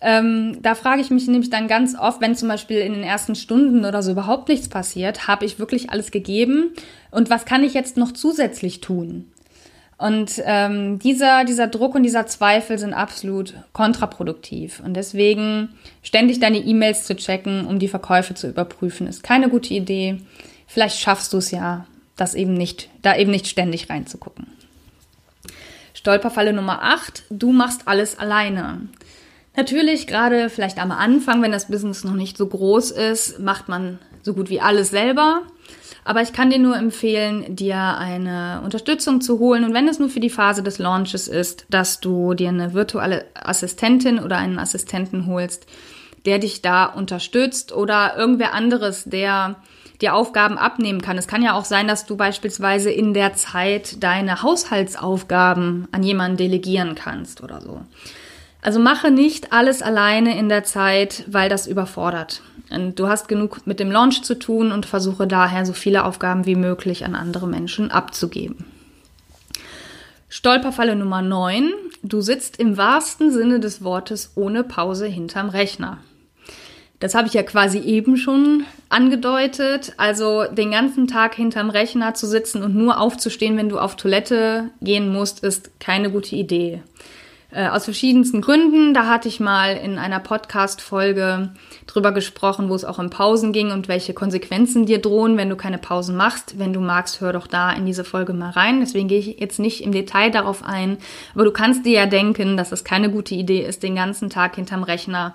Ähm, 0.00 0.58
da 0.62 0.74
frage 0.74 1.02
ich 1.02 1.10
mich 1.10 1.26
nämlich 1.26 1.50
dann 1.50 1.68
ganz 1.68 1.94
oft, 1.98 2.22
wenn 2.22 2.34
zum 2.34 2.48
Beispiel 2.48 2.78
in 2.78 2.94
den 2.94 3.02
ersten 3.02 3.34
Stunden 3.34 3.84
oder 3.84 4.02
so 4.02 4.12
überhaupt 4.12 4.48
nichts 4.48 4.68
passiert, 4.68 5.28
habe 5.28 5.44
ich 5.44 5.58
wirklich 5.58 5.90
alles 5.90 6.10
gegeben 6.10 6.70
und 7.10 7.28
was 7.28 7.44
kann 7.44 7.62
ich 7.64 7.74
jetzt 7.74 7.98
noch 7.98 8.12
zusätzlich 8.12 8.80
tun? 8.80 9.30
Und 9.98 10.40
ähm, 10.46 10.98
dieser, 10.98 11.44
dieser 11.44 11.66
Druck 11.66 11.94
und 11.94 12.04
dieser 12.04 12.26
Zweifel 12.26 12.78
sind 12.78 12.94
absolut 12.94 13.52
kontraproduktiv. 13.74 14.80
Und 14.82 14.94
deswegen 14.94 15.74
ständig 16.02 16.40
deine 16.40 16.56
E-Mails 16.56 17.04
zu 17.04 17.14
checken, 17.14 17.66
um 17.66 17.78
die 17.78 17.86
Verkäufe 17.88 18.32
zu 18.32 18.48
überprüfen, 18.48 19.06
ist 19.06 19.22
keine 19.22 19.50
gute 19.50 19.74
Idee. 19.74 20.16
Vielleicht 20.66 20.98
schaffst 20.98 21.34
du 21.34 21.36
es 21.36 21.50
ja, 21.50 21.84
das 22.20 22.34
eben 22.34 22.54
nicht, 22.54 22.88
da 23.02 23.16
eben 23.16 23.30
nicht 23.30 23.46
ständig 23.46 23.88
reinzugucken. 23.90 24.46
Stolperfalle 25.94 26.52
Nummer 26.52 26.82
8, 26.82 27.24
du 27.30 27.52
machst 27.52 27.86
alles 27.86 28.18
alleine. 28.18 28.88
Natürlich, 29.56 30.06
gerade 30.06 30.48
vielleicht 30.48 30.78
am 30.78 30.92
Anfang, 30.92 31.42
wenn 31.42 31.52
das 31.52 31.68
Business 31.68 32.04
noch 32.04 32.14
nicht 32.14 32.36
so 32.36 32.46
groß 32.46 32.92
ist, 32.92 33.40
macht 33.40 33.68
man 33.68 33.98
so 34.22 34.34
gut 34.34 34.48
wie 34.48 34.60
alles 34.60 34.90
selber. 34.90 35.42
Aber 36.04 36.22
ich 36.22 36.32
kann 36.32 36.50
dir 36.50 36.58
nur 36.58 36.76
empfehlen, 36.76 37.56
dir 37.56 37.98
eine 37.98 38.62
Unterstützung 38.64 39.20
zu 39.20 39.38
holen. 39.38 39.64
Und 39.64 39.74
wenn 39.74 39.88
es 39.88 39.98
nur 39.98 40.08
für 40.08 40.20
die 40.20 40.30
Phase 40.30 40.62
des 40.62 40.78
Launches 40.78 41.28
ist, 41.28 41.66
dass 41.68 42.00
du 42.00 42.34
dir 42.34 42.48
eine 42.48 42.72
virtuelle 42.72 43.26
Assistentin 43.34 44.18
oder 44.18 44.38
einen 44.38 44.58
Assistenten 44.58 45.26
holst, 45.26 45.66
der 46.24 46.38
dich 46.38 46.62
da 46.62 46.86
unterstützt 46.86 47.72
oder 47.72 48.16
irgendwer 48.16 48.54
anderes, 48.54 49.04
der 49.04 49.56
dir 50.00 50.14
Aufgaben 50.14 50.58
abnehmen 50.58 51.02
kann. 51.02 51.18
Es 51.18 51.28
kann 51.28 51.42
ja 51.42 51.54
auch 51.54 51.64
sein, 51.64 51.86
dass 51.86 52.06
du 52.06 52.16
beispielsweise 52.16 52.90
in 52.90 53.14
der 53.14 53.34
Zeit 53.34 54.02
deine 54.02 54.42
Haushaltsaufgaben 54.42 55.88
an 55.92 56.02
jemanden 56.02 56.36
delegieren 56.36 56.94
kannst 56.94 57.42
oder 57.42 57.60
so. 57.60 57.82
Also 58.62 58.78
mache 58.78 59.10
nicht 59.10 59.52
alles 59.52 59.82
alleine 59.82 60.38
in 60.38 60.48
der 60.48 60.64
Zeit, 60.64 61.24
weil 61.26 61.48
das 61.48 61.66
überfordert. 61.66 62.42
Und 62.70 62.98
du 62.98 63.08
hast 63.08 63.26
genug 63.26 63.66
mit 63.66 63.80
dem 63.80 63.90
Launch 63.90 64.22
zu 64.22 64.38
tun 64.38 64.70
und 64.70 64.86
versuche 64.86 65.26
daher 65.26 65.66
so 65.66 65.72
viele 65.72 66.04
Aufgaben 66.04 66.46
wie 66.46 66.56
möglich 66.56 67.04
an 67.04 67.14
andere 67.14 67.48
Menschen 67.48 67.90
abzugeben. 67.90 68.64
Stolperfalle 70.28 70.94
Nummer 70.94 71.22
9. 71.22 71.72
Du 72.02 72.20
sitzt 72.20 72.58
im 72.58 72.76
wahrsten 72.76 73.32
Sinne 73.32 73.58
des 73.58 73.82
Wortes 73.82 74.32
ohne 74.36 74.62
Pause 74.62 75.06
hinterm 75.06 75.48
Rechner. 75.48 75.98
Das 77.00 77.14
habe 77.14 77.26
ich 77.26 77.34
ja 77.34 77.42
quasi 77.42 77.78
eben 77.78 78.18
schon 78.18 78.64
angedeutet. 78.90 79.94
Also 79.96 80.44
den 80.44 80.70
ganzen 80.70 81.06
Tag 81.06 81.34
hinterm 81.34 81.70
Rechner 81.70 82.12
zu 82.12 82.26
sitzen 82.26 82.62
und 82.62 82.74
nur 82.74 83.00
aufzustehen, 83.00 83.56
wenn 83.56 83.70
du 83.70 83.78
auf 83.78 83.96
Toilette 83.96 84.70
gehen 84.82 85.10
musst, 85.10 85.42
ist 85.42 85.80
keine 85.80 86.10
gute 86.10 86.36
Idee. 86.36 86.82
Äh, 87.52 87.68
aus 87.68 87.84
verschiedensten 87.84 88.42
Gründen. 88.42 88.92
Da 88.92 89.06
hatte 89.06 89.28
ich 89.28 89.40
mal 89.40 89.76
in 89.76 89.98
einer 89.98 90.20
Podcast-Folge 90.20 91.50
drüber 91.86 92.12
gesprochen, 92.12 92.68
wo 92.68 92.74
es 92.74 92.84
auch 92.84 92.98
um 92.98 93.08
Pausen 93.08 93.52
ging 93.52 93.72
und 93.72 93.88
welche 93.88 94.12
Konsequenzen 94.12 94.84
dir 94.84 95.00
drohen, 95.00 95.38
wenn 95.38 95.48
du 95.48 95.56
keine 95.56 95.78
Pausen 95.78 96.16
machst. 96.16 96.58
Wenn 96.58 96.74
du 96.74 96.80
magst, 96.80 97.22
hör 97.22 97.32
doch 97.32 97.46
da 97.46 97.72
in 97.72 97.86
diese 97.86 98.04
Folge 98.04 98.34
mal 98.34 98.50
rein. 98.50 98.78
Deswegen 98.80 99.08
gehe 99.08 99.18
ich 99.18 99.40
jetzt 99.40 99.58
nicht 99.58 99.82
im 99.82 99.90
Detail 99.90 100.30
darauf 100.30 100.62
ein. 100.62 100.98
Aber 101.34 101.44
du 101.44 101.50
kannst 101.50 101.86
dir 101.86 101.92
ja 101.92 102.06
denken, 102.06 102.58
dass 102.58 102.72
es 102.72 102.84
keine 102.84 103.10
gute 103.10 103.34
Idee 103.34 103.64
ist, 103.64 103.82
den 103.82 103.96
ganzen 103.96 104.28
Tag 104.28 104.54
hinterm 104.54 104.84
Rechner 104.84 105.34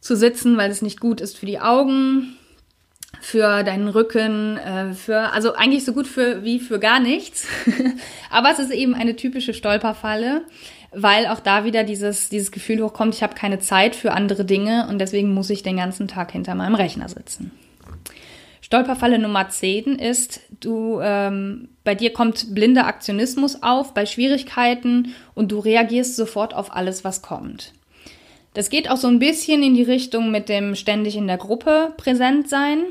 zu 0.00 0.16
sitzen, 0.16 0.56
weil 0.56 0.70
es 0.70 0.82
nicht 0.82 1.00
gut 1.00 1.20
ist 1.20 1.36
für 1.36 1.46
die 1.46 1.60
Augen, 1.60 2.36
für 3.20 3.62
deinen 3.64 3.88
Rücken, 3.88 4.56
äh, 4.58 4.94
für, 4.94 5.32
also 5.32 5.54
eigentlich 5.54 5.84
so 5.84 5.92
gut 5.92 6.06
für 6.06 6.44
wie 6.44 6.60
für 6.60 6.78
gar 6.78 7.00
nichts. 7.00 7.46
Aber 8.30 8.50
es 8.50 8.58
ist 8.58 8.70
eben 8.70 8.94
eine 8.94 9.16
typische 9.16 9.54
Stolperfalle 9.54 10.44
weil 10.92 11.26
auch 11.26 11.40
da 11.40 11.64
wieder 11.64 11.84
dieses, 11.84 12.28
dieses 12.28 12.50
Gefühl 12.50 12.82
hochkommt, 12.82 13.14
ich 13.14 13.22
habe 13.22 13.34
keine 13.34 13.58
Zeit 13.58 13.94
für 13.94 14.12
andere 14.12 14.44
Dinge 14.44 14.88
und 14.88 14.98
deswegen 14.98 15.34
muss 15.34 15.50
ich 15.50 15.62
den 15.62 15.76
ganzen 15.76 16.08
Tag 16.08 16.32
hinter 16.32 16.54
meinem 16.54 16.74
Rechner 16.74 17.08
sitzen. 17.08 17.50
Stolperfalle 18.60 19.18
Nummer 19.18 19.48
10 19.48 19.98
ist, 19.98 20.40
du, 20.60 21.00
ähm, 21.00 21.70
bei 21.84 21.94
dir 21.94 22.12
kommt 22.12 22.54
blinder 22.54 22.86
Aktionismus 22.86 23.62
auf 23.62 23.94
bei 23.94 24.04
Schwierigkeiten 24.04 25.14
und 25.34 25.52
du 25.52 25.58
reagierst 25.58 26.16
sofort 26.16 26.54
auf 26.54 26.74
alles, 26.74 27.02
was 27.04 27.22
kommt. 27.22 27.72
Das 28.58 28.70
geht 28.70 28.90
auch 28.90 28.96
so 28.96 29.06
ein 29.06 29.20
bisschen 29.20 29.62
in 29.62 29.74
die 29.74 29.84
Richtung 29.84 30.32
mit 30.32 30.48
dem 30.48 30.74
ständig 30.74 31.14
in 31.14 31.28
der 31.28 31.36
Gruppe 31.36 31.94
präsent 31.96 32.48
sein. 32.48 32.86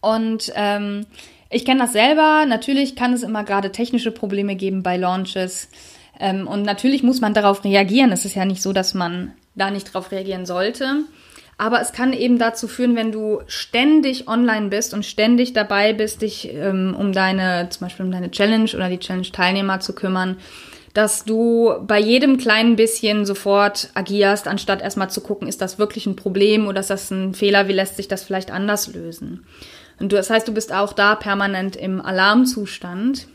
Und 0.00 0.52
ähm, 0.56 1.06
ich 1.50 1.64
kenne 1.64 1.82
das 1.82 1.92
selber. 1.92 2.46
Natürlich 2.46 2.96
kann 2.96 3.12
es 3.12 3.22
immer 3.22 3.44
gerade 3.44 3.70
technische 3.70 4.10
Probleme 4.10 4.56
geben 4.56 4.82
bei 4.82 4.96
Launches. 4.96 5.68
Ähm, 6.18 6.48
und 6.48 6.62
natürlich 6.62 7.04
muss 7.04 7.20
man 7.20 7.32
darauf 7.32 7.62
reagieren. 7.62 8.10
Es 8.10 8.24
ist 8.24 8.34
ja 8.34 8.44
nicht 8.44 8.60
so, 8.60 8.72
dass 8.72 8.92
man 8.92 9.34
da 9.54 9.70
nicht 9.70 9.86
darauf 9.86 10.10
reagieren 10.10 10.46
sollte. 10.46 11.04
Aber 11.56 11.80
es 11.80 11.92
kann 11.92 12.12
eben 12.12 12.40
dazu 12.40 12.66
führen, 12.66 12.96
wenn 12.96 13.12
du 13.12 13.42
ständig 13.46 14.26
online 14.26 14.66
bist 14.66 14.94
und 14.94 15.06
ständig 15.06 15.52
dabei 15.52 15.92
bist, 15.92 16.22
dich 16.22 16.52
ähm, 16.52 16.96
um 16.98 17.12
deine, 17.12 17.68
zum 17.70 17.86
Beispiel 17.86 18.04
um 18.04 18.10
deine 18.10 18.32
Challenge 18.32 18.68
oder 18.74 18.88
die 18.88 18.98
Challenge-Teilnehmer 18.98 19.78
zu 19.78 19.94
kümmern, 19.94 20.38
dass 21.00 21.24
du 21.24 21.76
bei 21.86 21.98
jedem 21.98 22.36
kleinen 22.36 22.76
bisschen 22.76 23.24
sofort 23.24 23.88
agierst, 23.94 24.46
anstatt 24.46 24.82
erstmal 24.82 25.08
zu 25.08 25.22
gucken, 25.22 25.48
ist 25.48 25.62
das 25.62 25.78
wirklich 25.78 26.04
ein 26.04 26.14
Problem 26.14 26.66
oder 26.66 26.80
ist 26.80 26.90
das 26.90 27.10
ein 27.10 27.32
Fehler, 27.32 27.68
wie 27.68 27.72
lässt 27.72 27.96
sich 27.96 28.06
das 28.06 28.22
vielleicht 28.22 28.50
anders 28.50 28.86
lösen. 28.92 29.46
Und 29.98 30.12
du, 30.12 30.16
das 30.16 30.28
heißt, 30.28 30.46
du 30.46 30.52
bist 30.52 30.74
auch 30.74 30.92
da 30.92 31.14
permanent 31.14 31.74
im 31.74 32.02
Alarmzustand. 32.02 33.28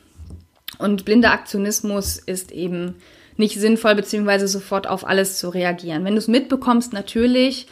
Und 0.78 1.06
blinder 1.06 1.32
Aktionismus 1.32 2.18
ist 2.18 2.52
eben 2.52 2.98
nicht 3.36 3.60
sinnvoll, 3.60 3.96
beziehungsweise 3.96 4.48
sofort 4.48 4.86
auf 4.86 5.04
alles 5.08 5.40
zu 5.40 5.50
reagieren. 5.50 6.06
Wenn 6.06 6.14
du 6.14 6.20
es 6.20 6.28
mitbekommst, 6.28 6.94
natürlich, 6.94 7.66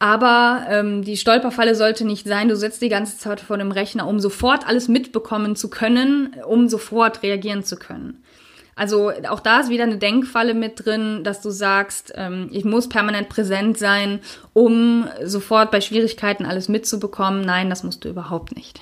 aber 0.00 0.66
ähm, 0.68 1.04
die 1.04 1.16
Stolperfalle 1.16 1.76
sollte 1.76 2.04
nicht 2.04 2.26
sein, 2.26 2.48
du 2.48 2.56
sitzt 2.56 2.82
die 2.82 2.88
ganze 2.88 3.16
Zeit 3.16 3.38
vor 3.38 3.58
dem 3.58 3.70
Rechner, 3.70 4.08
um 4.08 4.18
sofort 4.18 4.66
alles 4.66 4.88
mitbekommen 4.88 5.54
zu 5.54 5.70
können, 5.70 6.34
um 6.48 6.68
sofort 6.68 7.22
reagieren 7.22 7.62
zu 7.62 7.76
können. 7.76 8.24
Also 8.80 9.12
auch 9.28 9.40
da 9.40 9.60
ist 9.60 9.68
wieder 9.68 9.84
eine 9.84 9.98
Denkfalle 9.98 10.54
mit 10.54 10.86
drin, 10.86 11.22
dass 11.22 11.42
du 11.42 11.50
sagst, 11.50 12.14
ähm, 12.16 12.48
ich 12.50 12.64
muss 12.64 12.88
permanent 12.88 13.28
präsent 13.28 13.76
sein, 13.76 14.20
um 14.54 15.06
sofort 15.22 15.70
bei 15.70 15.82
Schwierigkeiten 15.82 16.46
alles 16.46 16.70
mitzubekommen. 16.70 17.42
Nein, 17.42 17.68
das 17.68 17.82
musst 17.82 18.06
du 18.06 18.08
überhaupt 18.08 18.56
nicht. 18.56 18.80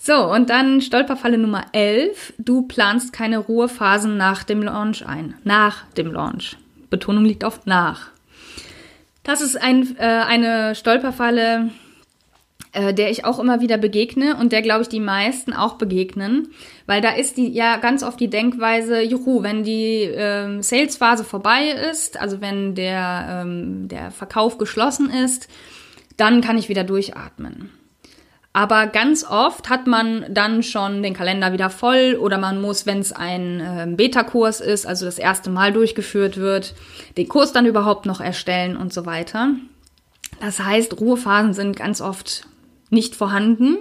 So, 0.00 0.16
und 0.32 0.50
dann 0.50 0.80
Stolperfalle 0.80 1.38
Nummer 1.38 1.66
11. 1.70 2.32
Du 2.38 2.62
planst 2.62 3.12
keine 3.12 3.38
Ruhephasen 3.38 4.16
nach 4.16 4.42
dem 4.42 4.64
Launch 4.64 5.06
ein. 5.06 5.34
Nach 5.44 5.84
dem 5.96 6.12
Launch. 6.12 6.56
Betonung 6.90 7.24
liegt 7.24 7.44
auf 7.44 7.66
nach. 7.66 8.08
Das 9.22 9.42
ist 9.42 9.62
ein, 9.62 9.96
äh, 9.96 10.02
eine 10.02 10.74
Stolperfalle, 10.74 11.70
äh, 12.72 12.94
der 12.94 13.10
ich 13.10 13.24
auch 13.24 13.38
immer 13.38 13.60
wieder 13.60 13.78
begegne 13.78 14.36
und 14.36 14.52
der, 14.52 14.62
glaube 14.62 14.82
ich, 14.82 14.88
die 14.88 15.00
meisten 15.00 15.52
auch 15.52 15.74
begegnen. 15.74 16.52
Weil 16.86 17.00
da 17.00 17.10
ist 17.10 17.36
die 17.36 17.48
ja 17.48 17.76
ganz 17.78 18.02
oft 18.02 18.20
die 18.20 18.30
Denkweise, 18.30 19.02
juhu, 19.02 19.42
wenn 19.42 19.64
die 19.64 20.02
ähm, 20.02 20.62
Sales-Phase 20.62 21.24
vorbei 21.24 21.68
ist, 21.90 22.20
also 22.20 22.40
wenn 22.40 22.74
der, 22.74 23.42
ähm, 23.42 23.88
der 23.88 24.10
Verkauf 24.10 24.58
geschlossen 24.58 25.10
ist, 25.10 25.48
dann 26.16 26.40
kann 26.40 26.58
ich 26.58 26.68
wieder 26.68 26.84
durchatmen. 26.84 27.70
Aber 28.52 28.88
ganz 28.88 29.24
oft 29.24 29.70
hat 29.70 29.86
man 29.86 30.26
dann 30.28 30.64
schon 30.64 31.04
den 31.04 31.14
Kalender 31.14 31.52
wieder 31.52 31.70
voll 31.70 32.16
oder 32.20 32.36
man 32.36 32.60
muss, 32.60 32.84
wenn 32.84 32.98
es 32.98 33.12
ein 33.12 33.60
äh, 33.60 33.86
Beta-Kurs 33.94 34.60
ist, 34.60 34.86
also 34.86 35.06
das 35.06 35.18
erste 35.18 35.50
Mal 35.50 35.72
durchgeführt 35.72 36.36
wird, 36.36 36.74
den 37.16 37.28
Kurs 37.28 37.52
dann 37.52 37.66
überhaupt 37.66 38.06
noch 38.06 38.20
erstellen 38.20 38.76
und 38.76 38.92
so 38.92 39.06
weiter. 39.06 39.50
Das 40.40 40.58
heißt, 40.58 41.00
Ruhephasen 41.00 41.52
sind 41.52 41.76
ganz 41.76 42.00
oft 42.00 42.46
nicht 42.90 43.16
vorhanden 43.16 43.78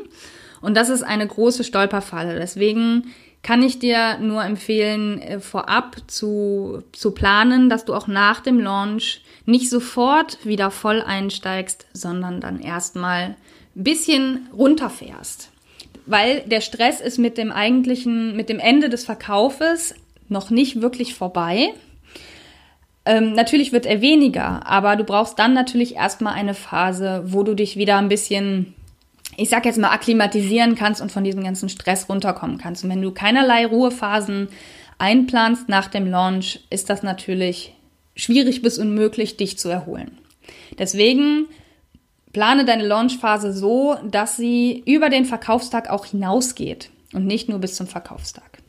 und 0.61 0.75
das 0.75 0.89
ist 0.89 1.03
eine 1.03 1.27
große 1.27 1.63
Stolperfalle. 1.63 2.37
Deswegen 2.37 3.13
kann 3.41 3.63
ich 3.63 3.79
dir 3.79 4.17
nur 4.19 4.43
empfehlen, 4.43 5.21
äh, 5.21 5.39
vorab 5.39 5.97
zu, 6.07 6.83
zu 6.91 7.11
planen, 7.11 7.69
dass 7.69 7.85
du 7.85 7.93
auch 7.93 8.07
nach 8.07 8.41
dem 8.41 8.59
Launch 8.59 9.21
nicht 9.45 9.69
sofort 9.69 10.45
wieder 10.45 10.71
voll 10.71 11.01
einsteigst, 11.01 11.87
sondern 11.93 12.41
dann 12.41 12.59
erstmal 12.59 13.37
ein 13.75 13.83
bisschen 13.83 14.49
runterfährst. 14.53 15.51
Weil 16.05 16.41
der 16.41 16.61
Stress 16.61 17.01
ist 17.01 17.17
mit 17.17 17.37
dem 17.37 17.51
eigentlichen, 17.51 18.35
mit 18.35 18.49
dem 18.49 18.59
Ende 18.59 18.89
des 18.89 19.05
Verkaufes 19.05 19.95
noch 20.27 20.49
nicht 20.49 20.81
wirklich 20.81 21.15
vorbei. 21.15 21.73
Ähm, 23.05 23.33
natürlich 23.33 23.71
wird 23.71 23.85
er 23.85 24.01
weniger, 24.01 24.67
aber 24.67 24.95
du 24.95 25.03
brauchst 25.03 25.39
dann 25.39 25.53
natürlich 25.53 25.95
erstmal 25.95 26.33
eine 26.33 26.53
Phase, 26.53 27.23
wo 27.25 27.43
du 27.43 27.55
dich 27.55 27.77
wieder 27.77 27.97
ein 27.97 28.09
bisschen, 28.09 28.75
ich 29.39 29.50
sag 29.50 29.65
jetzt 29.65 29.79
mal, 29.79 29.91
akklimatisieren 29.91 30.75
kannst 30.75 31.01
und 31.01 31.12
von 31.12 31.24
diesem 31.24 31.43
ganzen 31.43 31.69
Stress 31.69 32.10
runterkommen 32.10 32.58
kannst. 32.58 32.84
Und 32.84 32.89
wenn 32.89 33.01
du 33.01 33.12
keinerlei 33.12 33.65
Ruhephasen 33.65 34.50
einplanst 34.98 35.69
nach 35.69 35.88
dem 35.88 36.08
Launch, 36.08 36.60
ist 36.69 36.89
das 36.89 37.03
natürlich 37.03 37.74
schwierig 38.15 38.62
bis 38.62 38.77
unmöglich, 38.77 39.38
dich 39.38 39.58
zu 39.58 39.69
erholen. 39.69 40.17
Deswegen 40.77 41.48
plane 42.34 42.65
deine 42.65 42.86
Launchphase 42.86 43.53
so, 43.53 43.98
dass 44.03 44.38
sie 44.38 44.84
über 44.86 45.10
den 45.10 45.25
Verkaufstag 45.25 45.89
auch 45.89 46.05
hinausgeht 46.05 46.89
und 47.13 47.25
nicht 47.25 47.50
nur 47.50 47.60
bis 47.60 47.75
zum 47.75 47.88
Verkaufstag. 47.88 48.60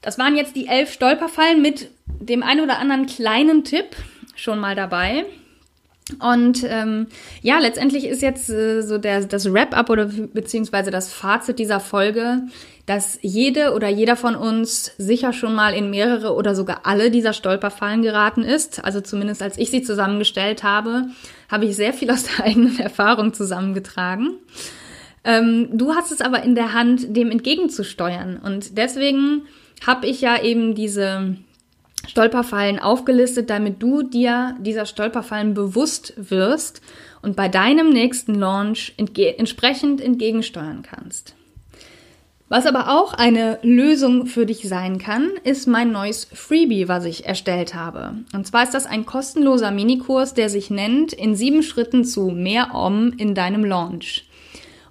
Das 0.00 0.18
waren 0.18 0.36
jetzt 0.36 0.54
die 0.54 0.66
elf 0.66 0.92
Stolperfallen 0.92 1.62
mit 1.62 1.90
dem 2.06 2.42
einen 2.42 2.60
oder 2.60 2.78
anderen 2.78 3.06
kleinen 3.06 3.64
Tipp 3.64 3.96
schon 4.36 4.58
mal 4.58 4.74
dabei. 4.74 5.24
Und 6.18 6.64
ähm, 6.68 7.06
ja, 7.40 7.58
letztendlich 7.58 8.06
ist 8.06 8.20
jetzt 8.20 8.50
äh, 8.50 8.82
so 8.82 8.98
der, 8.98 9.24
das 9.24 9.50
Wrap-up 9.50 9.88
oder 9.88 10.06
beziehungsweise 10.06 10.90
das 10.90 11.10
Fazit 11.12 11.58
dieser 11.58 11.80
Folge, 11.80 12.42
dass 12.84 13.18
jede 13.22 13.72
oder 13.72 13.88
jeder 13.88 14.14
von 14.14 14.36
uns 14.36 14.92
sicher 14.98 15.32
schon 15.32 15.54
mal 15.54 15.72
in 15.72 15.88
mehrere 15.88 16.34
oder 16.34 16.54
sogar 16.54 16.80
alle 16.84 17.10
dieser 17.10 17.32
Stolperfallen 17.32 18.02
geraten 18.02 18.42
ist. 18.42 18.84
Also 18.84 19.00
zumindest 19.00 19.40
als 19.40 19.56
ich 19.56 19.70
sie 19.70 19.82
zusammengestellt 19.82 20.62
habe, 20.62 21.06
habe 21.50 21.64
ich 21.64 21.74
sehr 21.74 21.94
viel 21.94 22.10
aus 22.10 22.24
der 22.24 22.44
eigenen 22.44 22.78
Erfahrung 22.80 23.32
zusammengetragen. 23.32 24.34
Ähm, 25.24 25.70
du 25.72 25.94
hast 25.94 26.12
es 26.12 26.20
aber 26.20 26.42
in 26.42 26.54
der 26.54 26.74
Hand, 26.74 27.16
dem 27.16 27.30
entgegenzusteuern. 27.30 28.36
Und 28.36 28.76
deswegen 28.76 29.46
habe 29.86 30.06
ich 30.06 30.20
ja 30.20 30.42
eben 30.42 30.74
diese 30.74 31.36
Stolperfallen 32.06 32.78
aufgelistet, 32.78 33.50
damit 33.50 33.82
du 33.82 34.02
dir 34.02 34.56
dieser 34.60 34.86
Stolperfallen 34.86 35.54
bewusst 35.54 36.14
wirst 36.16 36.80
und 37.22 37.36
bei 37.36 37.48
deinem 37.48 37.90
nächsten 37.90 38.34
Launch 38.34 38.94
entge 38.96 39.38
entsprechend 39.38 40.00
entgegensteuern 40.00 40.82
kannst. 40.82 41.34
Was 42.48 42.66
aber 42.66 42.90
auch 42.90 43.14
eine 43.14 43.58
Lösung 43.62 44.26
für 44.26 44.44
dich 44.44 44.68
sein 44.68 44.98
kann, 44.98 45.30
ist 45.44 45.66
mein 45.66 45.90
neues 45.90 46.28
Freebie, 46.32 46.88
was 46.88 47.06
ich 47.06 47.24
erstellt 47.24 47.74
habe. 47.74 48.16
Und 48.34 48.46
zwar 48.46 48.62
ist 48.62 48.74
das 48.74 48.86
ein 48.86 49.06
kostenloser 49.06 49.70
Minikurs, 49.70 50.34
der 50.34 50.50
sich 50.50 50.70
nennt 50.70 51.14
In 51.14 51.34
sieben 51.34 51.62
Schritten 51.62 52.04
zu 52.04 52.26
mehr 52.26 52.74
Om 52.74 53.14
in 53.16 53.34
deinem 53.34 53.64
Launch. 53.64 54.28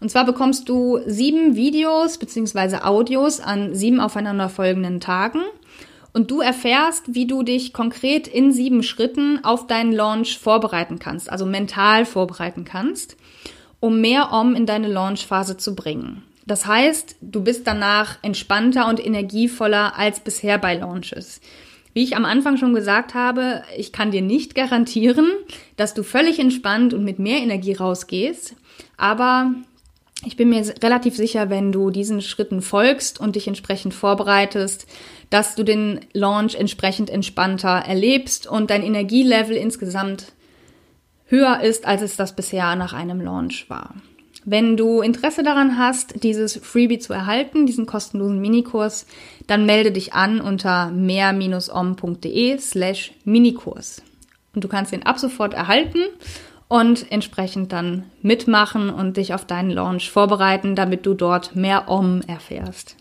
Und 0.01 0.09
zwar 0.09 0.25
bekommst 0.25 0.67
du 0.67 0.99
sieben 1.05 1.55
Videos 1.55 2.17
bzw. 2.17 2.79
Audios 2.83 3.39
an 3.39 3.73
sieben 3.73 4.01
aufeinanderfolgenden 4.01 4.99
Tagen 4.99 5.43
und 6.13 6.29
du 6.31 6.41
erfährst, 6.41 7.15
wie 7.15 7.25
du 7.25 7.43
dich 7.43 7.73
konkret 7.73 8.27
in 8.27 8.51
sieben 8.51 8.83
Schritten 8.83 9.43
auf 9.43 9.67
deinen 9.67 9.91
Launch 9.91 10.37
vorbereiten 10.37 10.99
kannst, 10.99 11.29
also 11.29 11.45
mental 11.45 12.05
vorbereiten 12.05 12.63
kannst, 12.63 13.17
um 13.79 13.99
mehr 13.99 14.31
Om 14.31 14.55
in 14.55 14.65
deine 14.65 14.87
Launchphase 14.87 15.57
zu 15.57 15.75
bringen. 15.75 16.23
Das 16.45 16.65
heißt, 16.65 17.17
du 17.21 17.41
bist 17.41 17.67
danach 17.67 18.17
entspannter 18.21 18.87
und 18.87 19.03
energievoller 19.03 19.97
als 19.97 20.19
bisher 20.19 20.57
bei 20.57 20.75
Launches. 20.75 21.41
Wie 21.93 22.03
ich 22.03 22.15
am 22.15 22.25
Anfang 22.25 22.57
schon 22.57 22.73
gesagt 22.73 23.13
habe, 23.13 23.63
ich 23.77 23.91
kann 23.91 24.11
dir 24.11 24.21
nicht 24.21 24.55
garantieren, 24.55 25.31
dass 25.77 25.93
du 25.93 26.03
völlig 26.03 26.39
entspannt 26.39 26.93
und 26.93 27.03
mit 27.03 27.19
mehr 27.19 27.39
Energie 27.39 27.73
rausgehst, 27.73 28.55
aber 28.97 29.53
ich 30.25 30.37
bin 30.37 30.49
mir 30.49 30.63
relativ 30.81 31.15
sicher, 31.15 31.49
wenn 31.49 31.71
du 31.71 31.89
diesen 31.89 32.21
Schritten 32.21 32.61
folgst 32.61 33.19
und 33.19 33.35
dich 33.35 33.47
entsprechend 33.47 33.93
vorbereitest, 33.93 34.87
dass 35.29 35.55
du 35.55 35.63
den 35.63 36.01
Launch 36.13 36.55
entsprechend 36.55 37.09
entspannter 37.09 37.69
erlebst 37.69 38.47
und 38.47 38.69
dein 38.69 38.83
Energielevel 38.83 39.55
insgesamt 39.55 40.33
höher 41.25 41.61
ist, 41.61 41.85
als 41.85 42.01
es 42.01 42.15
das 42.15 42.35
bisher 42.35 42.75
nach 42.75 42.93
einem 42.93 43.21
Launch 43.21 43.69
war. 43.69 43.95
Wenn 44.45 44.75
du 44.75 45.01
Interesse 45.01 45.41
daran 45.41 45.77
hast, 45.77 46.23
dieses 46.23 46.57
Freebie 46.57 46.99
zu 46.99 47.13
erhalten, 47.13 47.65
diesen 47.65 47.85
kostenlosen 47.85 48.41
Minikurs, 48.41 49.05
dann 49.47 49.65
melde 49.65 49.91
dich 49.91 50.13
an 50.13 50.41
unter 50.41 50.91
mehr-om.de 50.91 52.57
slash 52.57 53.13
Minikurs. 53.23 54.01
Und 54.53 54.63
du 54.63 54.67
kannst 54.67 54.91
ihn 54.91 55.03
ab 55.03 55.17
sofort 55.17 55.53
erhalten 55.53 55.99
und 56.73 57.11
entsprechend 57.11 57.71
dann 57.71 58.05
mitmachen 58.23 58.89
und 58.89 59.17
dich 59.17 59.35
auf 59.35 59.45
deinen 59.45 59.69
Launch 59.69 60.09
vorbereiten, 60.09 60.75
damit 60.75 61.05
du 61.05 61.13
dort 61.13 61.55
mehr 61.55 61.87
Om 61.87 62.21
erfährst. 62.25 62.95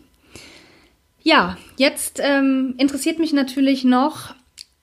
Ja, 1.22 1.56
jetzt 1.78 2.20
ähm, 2.22 2.74
interessiert 2.76 3.18
mich 3.18 3.32
natürlich 3.32 3.82
noch, 3.82 4.34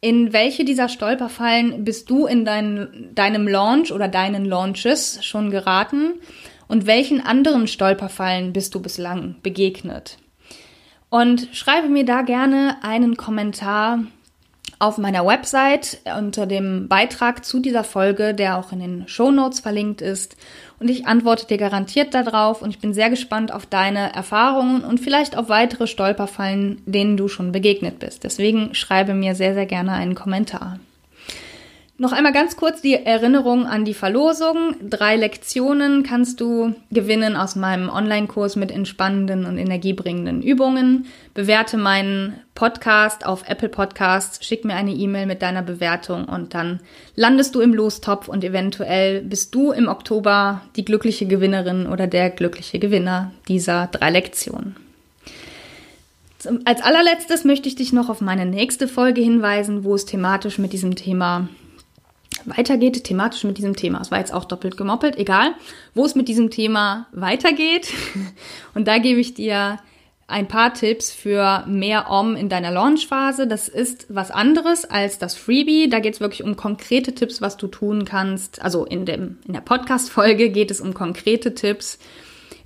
in 0.02 0.34
welche 0.34 0.66
dieser 0.66 0.90
Stolperfallen 0.90 1.84
bist 1.84 2.10
du 2.10 2.26
in 2.26 2.46
dein, 2.46 3.12
deinem 3.14 3.48
Launch 3.48 3.92
oder 3.92 4.08
deinen 4.08 4.44
Launches 4.44 5.24
schon 5.24 5.52
geraten 5.52 6.14
und 6.68 6.88
welchen 6.88 7.22
anderen 7.22 7.68
Stolperfallen 7.68 8.54
bist 8.54 8.74
du 8.74 8.82
bislang 8.82 9.36
begegnet? 9.44 10.18
Und 11.12 11.50
schreibe 11.52 11.90
mir 11.90 12.06
da 12.06 12.24
gerne 12.24 12.78
einen 12.82 13.18
Kommentar 13.18 14.00
auf 14.80 14.98
meiner 14.98 15.26
Website 15.26 16.00
unter 16.18 16.46
dem 16.46 16.88
Beitrag 16.88 17.44
zu 17.44 17.60
dieser 17.60 17.84
Folge, 17.84 18.34
der 18.34 18.58
auch 18.58 18.72
in 18.72 18.80
den 18.80 19.08
Show 19.08 19.30
Notes 19.30 19.60
verlinkt 19.60 20.02
ist. 20.02 20.38
Und 20.80 20.90
ich 20.90 21.06
antworte 21.06 21.46
dir 21.48 21.58
garantiert 21.58 22.14
darauf 22.14 22.62
und 22.62 22.70
ich 22.70 22.80
bin 22.80 22.94
sehr 22.94 23.10
gespannt 23.10 23.54
auf 23.54 23.66
deine 23.66 24.14
Erfahrungen 24.14 24.84
und 24.86 25.00
vielleicht 25.00 25.38
auf 25.38 25.50
weitere 25.50 25.86
Stolperfallen, 25.86 26.82
denen 26.86 27.18
du 27.18 27.28
schon 27.28 27.52
begegnet 27.52 28.00
bist. 28.00 28.24
Deswegen 28.24 28.74
schreibe 28.74 29.14
mir 29.14 29.36
sehr, 29.36 29.54
sehr 29.54 29.66
gerne 29.66 29.92
einen 29.92 30.16
Kommentar. 30.16 30.80
Noch 32.02 32.14
einmal 32.14 32.32
ganz 32.32 32.56
kurz 32.56 32.82
die 32.82 32.94
Erinnerung 32.94 33.66
an 33.66 33.84
die 33.84 33.94
Verlosung. 33.94 34.74
Drei 34.82 35.18
Lektionen 35.18 36.04
kannst 36.04 36.40
du 36.40 36.74
gewinnen 36.92 37.36
aus 37.36 37.58
meinem 37.58 37.90
Online-Kurs 37.90 38.56
mit 38.56 38.72
entspannenden 38.72 39.46
und 39.46 39.58
energiebringenden 39.58 40.42
Übungen. 40.42 41.08
Bewerte 41.34 41.76
meinen 41.76 42.40
Podcast 42.56 43.26
auf 43.26 43.44
Apple 43.50 43.68
Podcasts, 43.68 44.46
schick 44.46 44.64
mir 44.64 44.76
eine 44.76 44.94
E-Mail 44.94 45.26
mit 45.26 45.42
deiner 45.42 45.62
Bewertung 45.62 46.24
und 46.24 46.54
dann 46.54 46.80
landest 47.16 47.54
du 47.54 47.60
im 47.60 47.74
Lostopf 47.74 48.30
und 48.30 48.46
eventuell 48.46 49.22
bist 49.22 49.54
du 49.54 49.74
im 49.74 49.90
Oktober 49.90 50.62
die 50.78 50.86
glückliche 50.86 51.26
Gewinnerin 51.26 51.86
oder 51.86 52.08
der 52.08 52.30
glückliche 52.30 52.80
Gewinner 52.80 53.34
dieser 53.50 53.88
drei 53.88 54.12
Lektionen. 54.12 54.78
Als 56.64 56.82
allerletztes 56.82 57.44
möchte 57.44 57.68
ich 57.68 57.76
dich 57.76 57.92
noch 57.92 58.08
auf 58.08 58.22
meine 58.22 58.46
nächste 58.46 58.88
Folge 58.88 59.20
hinweisen, 59.20 59.84
wo 59.84 59.96
es 59.96 60.06
thematisch 60.06 60.60
mit 60.60 60.72
diesem 60.72 60.96
Thema 60.96 61.50
weitergeht, 62.46 63.04
thematisch 63.04 63.44
mit 63.44 63.58
diesem 63.58 63.76
Thema. 63.76 64.02
Es 64.02 64.12
war 64.12 64.20
jetzt 64.20 64.34
auch 64.34 64.46
doppelt 64.46 64.78
gemoppelt, 64.78 65.18
egal, 65.18 65.54
wo 65.94 66.06
es 66.06 66.16
mit 66.16 66.28
diesem 66.28 66.50
Thema 66.50 67.08
weitergeht. 67.12 67.94
Und 68.74 68.88
da 68.88 68.98
gebe 68.98 69.20
ich 69.20 69.34
dir 69.34 69.80
ein 70.30 70.48
paar 70.48 70.74
Tipps 70.74 71.12
für 71.12 71.64
mehr 71.68 72.10
Om 72.10 72.36
in 72.36 72.50
deiner 72.50 72.72
Launchphase. 72.72 73.48
Das 73.48 73.68
ist 73.68 74.06
was 74.10 74.30
anderes 74.30 74.86
als 74.86 75.18
das 75.18 75.36
Freebie. 75.36 75.90
Da 75.90 76.00
geht 76.00 76.14
es 76.14 76.20
wirklich 76.20 76.44
um 76.44 76.56
konkrete 76.56 77.16
Tipps, 77.16 77.42
was 77.42 77.58
du 77.58 77.68
tun 77.68 78.06
kannst. 78.06 78.62
Also 78.62 78.86
in, 78.86 79.06
dem, 79.06 79.40
in 79.48 79.54
der 79.54 79.62
Podcast-Folge 79.62 80.50
geht 80.52 80.70
es 80.70 80.82
um 80.82 80.94
konkrete 80.94 81.56
Tipps, 81.56 81.98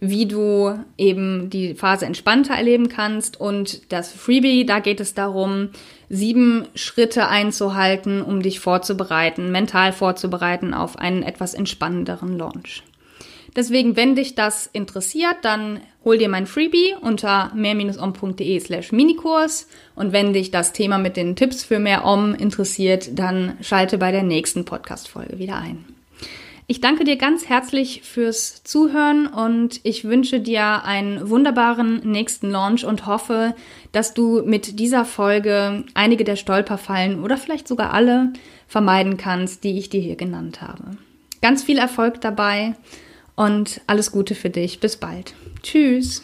wie 0.06 0.26
du 0.26 0.78
eben 0.98 1.50
die 1.50 1.76
Phase 1.76 2.06
entspannter 2.06 2.54
erleben 2.56 2.90
kannst. 2.90 3.40
Und 3.40 3.92
das 3.94 4.12
Freebie, 4.12 4.66
da 4.66 4.80
geht 4.80 5.00
es 5.00 5.14
darum, 5.14 5.70
sieben 6.10 6.66
Schritte 6.76 7.30
einzuhalten, 7.30 8.22
um 8.22 8.42
dich 8.42 8.60
vorzubereiten, 8.60 9.50
mental 9.50 9.94
vorzubereiten 9.94 10.74
auf 10.74 11.00
einen 11.00 11.24
etwas 11.24 11.54
entspannenderen 11.54 12.38
Launch. 12.38 12.84
Deswegen, 13.56 13.96
wenn 13.96 14.16
dich 14.16 14.36
das 14.36 14.70
interessiert, 14.74 15.38
dann 15.44 15.80
hol 16.04 16.18
dir 16.18 16.28
mein 16.28 16.48
Freebie 16.48 16.96
unter 17.00 17.52
mehr-om.de 17.56 18.60
slash 18.60 18.92
Minikurs. 18.92 19.70
Und 19.96 20.12
wenn 20.12 20.34
dich 20.34 20.52
das 20.52 20.74
Thema 20.74 20.98
mit 20.98 21.16
den 21.16 21.38
Tipps 21.38 21.64
für 21.64 21.80
mehr 21.80 22.04
Om 22.04 22.36
interessiert, 22.36 23.18
dann 23.18 23.54
schalte 23.62 23.98
bei 23.98 24.12
der 24.12 24.24
nächsten 24.24 24.66
Podcast-Folge 24.66 25.40
wieder 25.40 25.56
ein. 25.56 25.93
Ich 26.66 26.80
danke 26.80 27.04
dir 27.04 27.18
ganz 27.18 27.50
herzlich 27.50 28.02
fürs 28.04 28.64
Zuhören 28.64 29.28
und 29.28 29.82
ich 29.84 30.06
wünsche 30.06 30.40
dir 30.40 30.86
einen 30.86 31.30
wunderbaren 31.30 32.02
nächsten 32.10 32.50
Launch 32.50 32.86
und 32.86 33.06
hoffe, 33.06 33.54
dass 33.92 34.14
du 34.14 34.44
mit 34.46 34.80
dieser 34.80 35.04
Folge 35.04 35.84
einige 35.94 36.24
der 36.24 36.38
Stolperfallen 36.38 37.22
oder 37.22 37.38
vielleicht 37.38 37.68
sogar 37.68 37.94
alle 37.94 38.32
vermeiden 38.68 39.18
kannst, 39.18 39.64
die 39.64 39.78
ich 39.78 39.90
dir 39.90 40.02
hier 40.02 40.16
genannt 40.16 40.62
habe. 40.62 40.98
Ganz 41.42 41.64
viel 41.64 41.78
Erfolg 41.78 42.22
dabei 42.22 42.76
und 43.36 43.82
alles 43.88 44.12
Gute 44.12 44.34
für 44.34 44.50
dich. 44.50 44.80
Bis 44.80 44.96
bald. 44.96 45.34
Tschüss. 45.62 46.24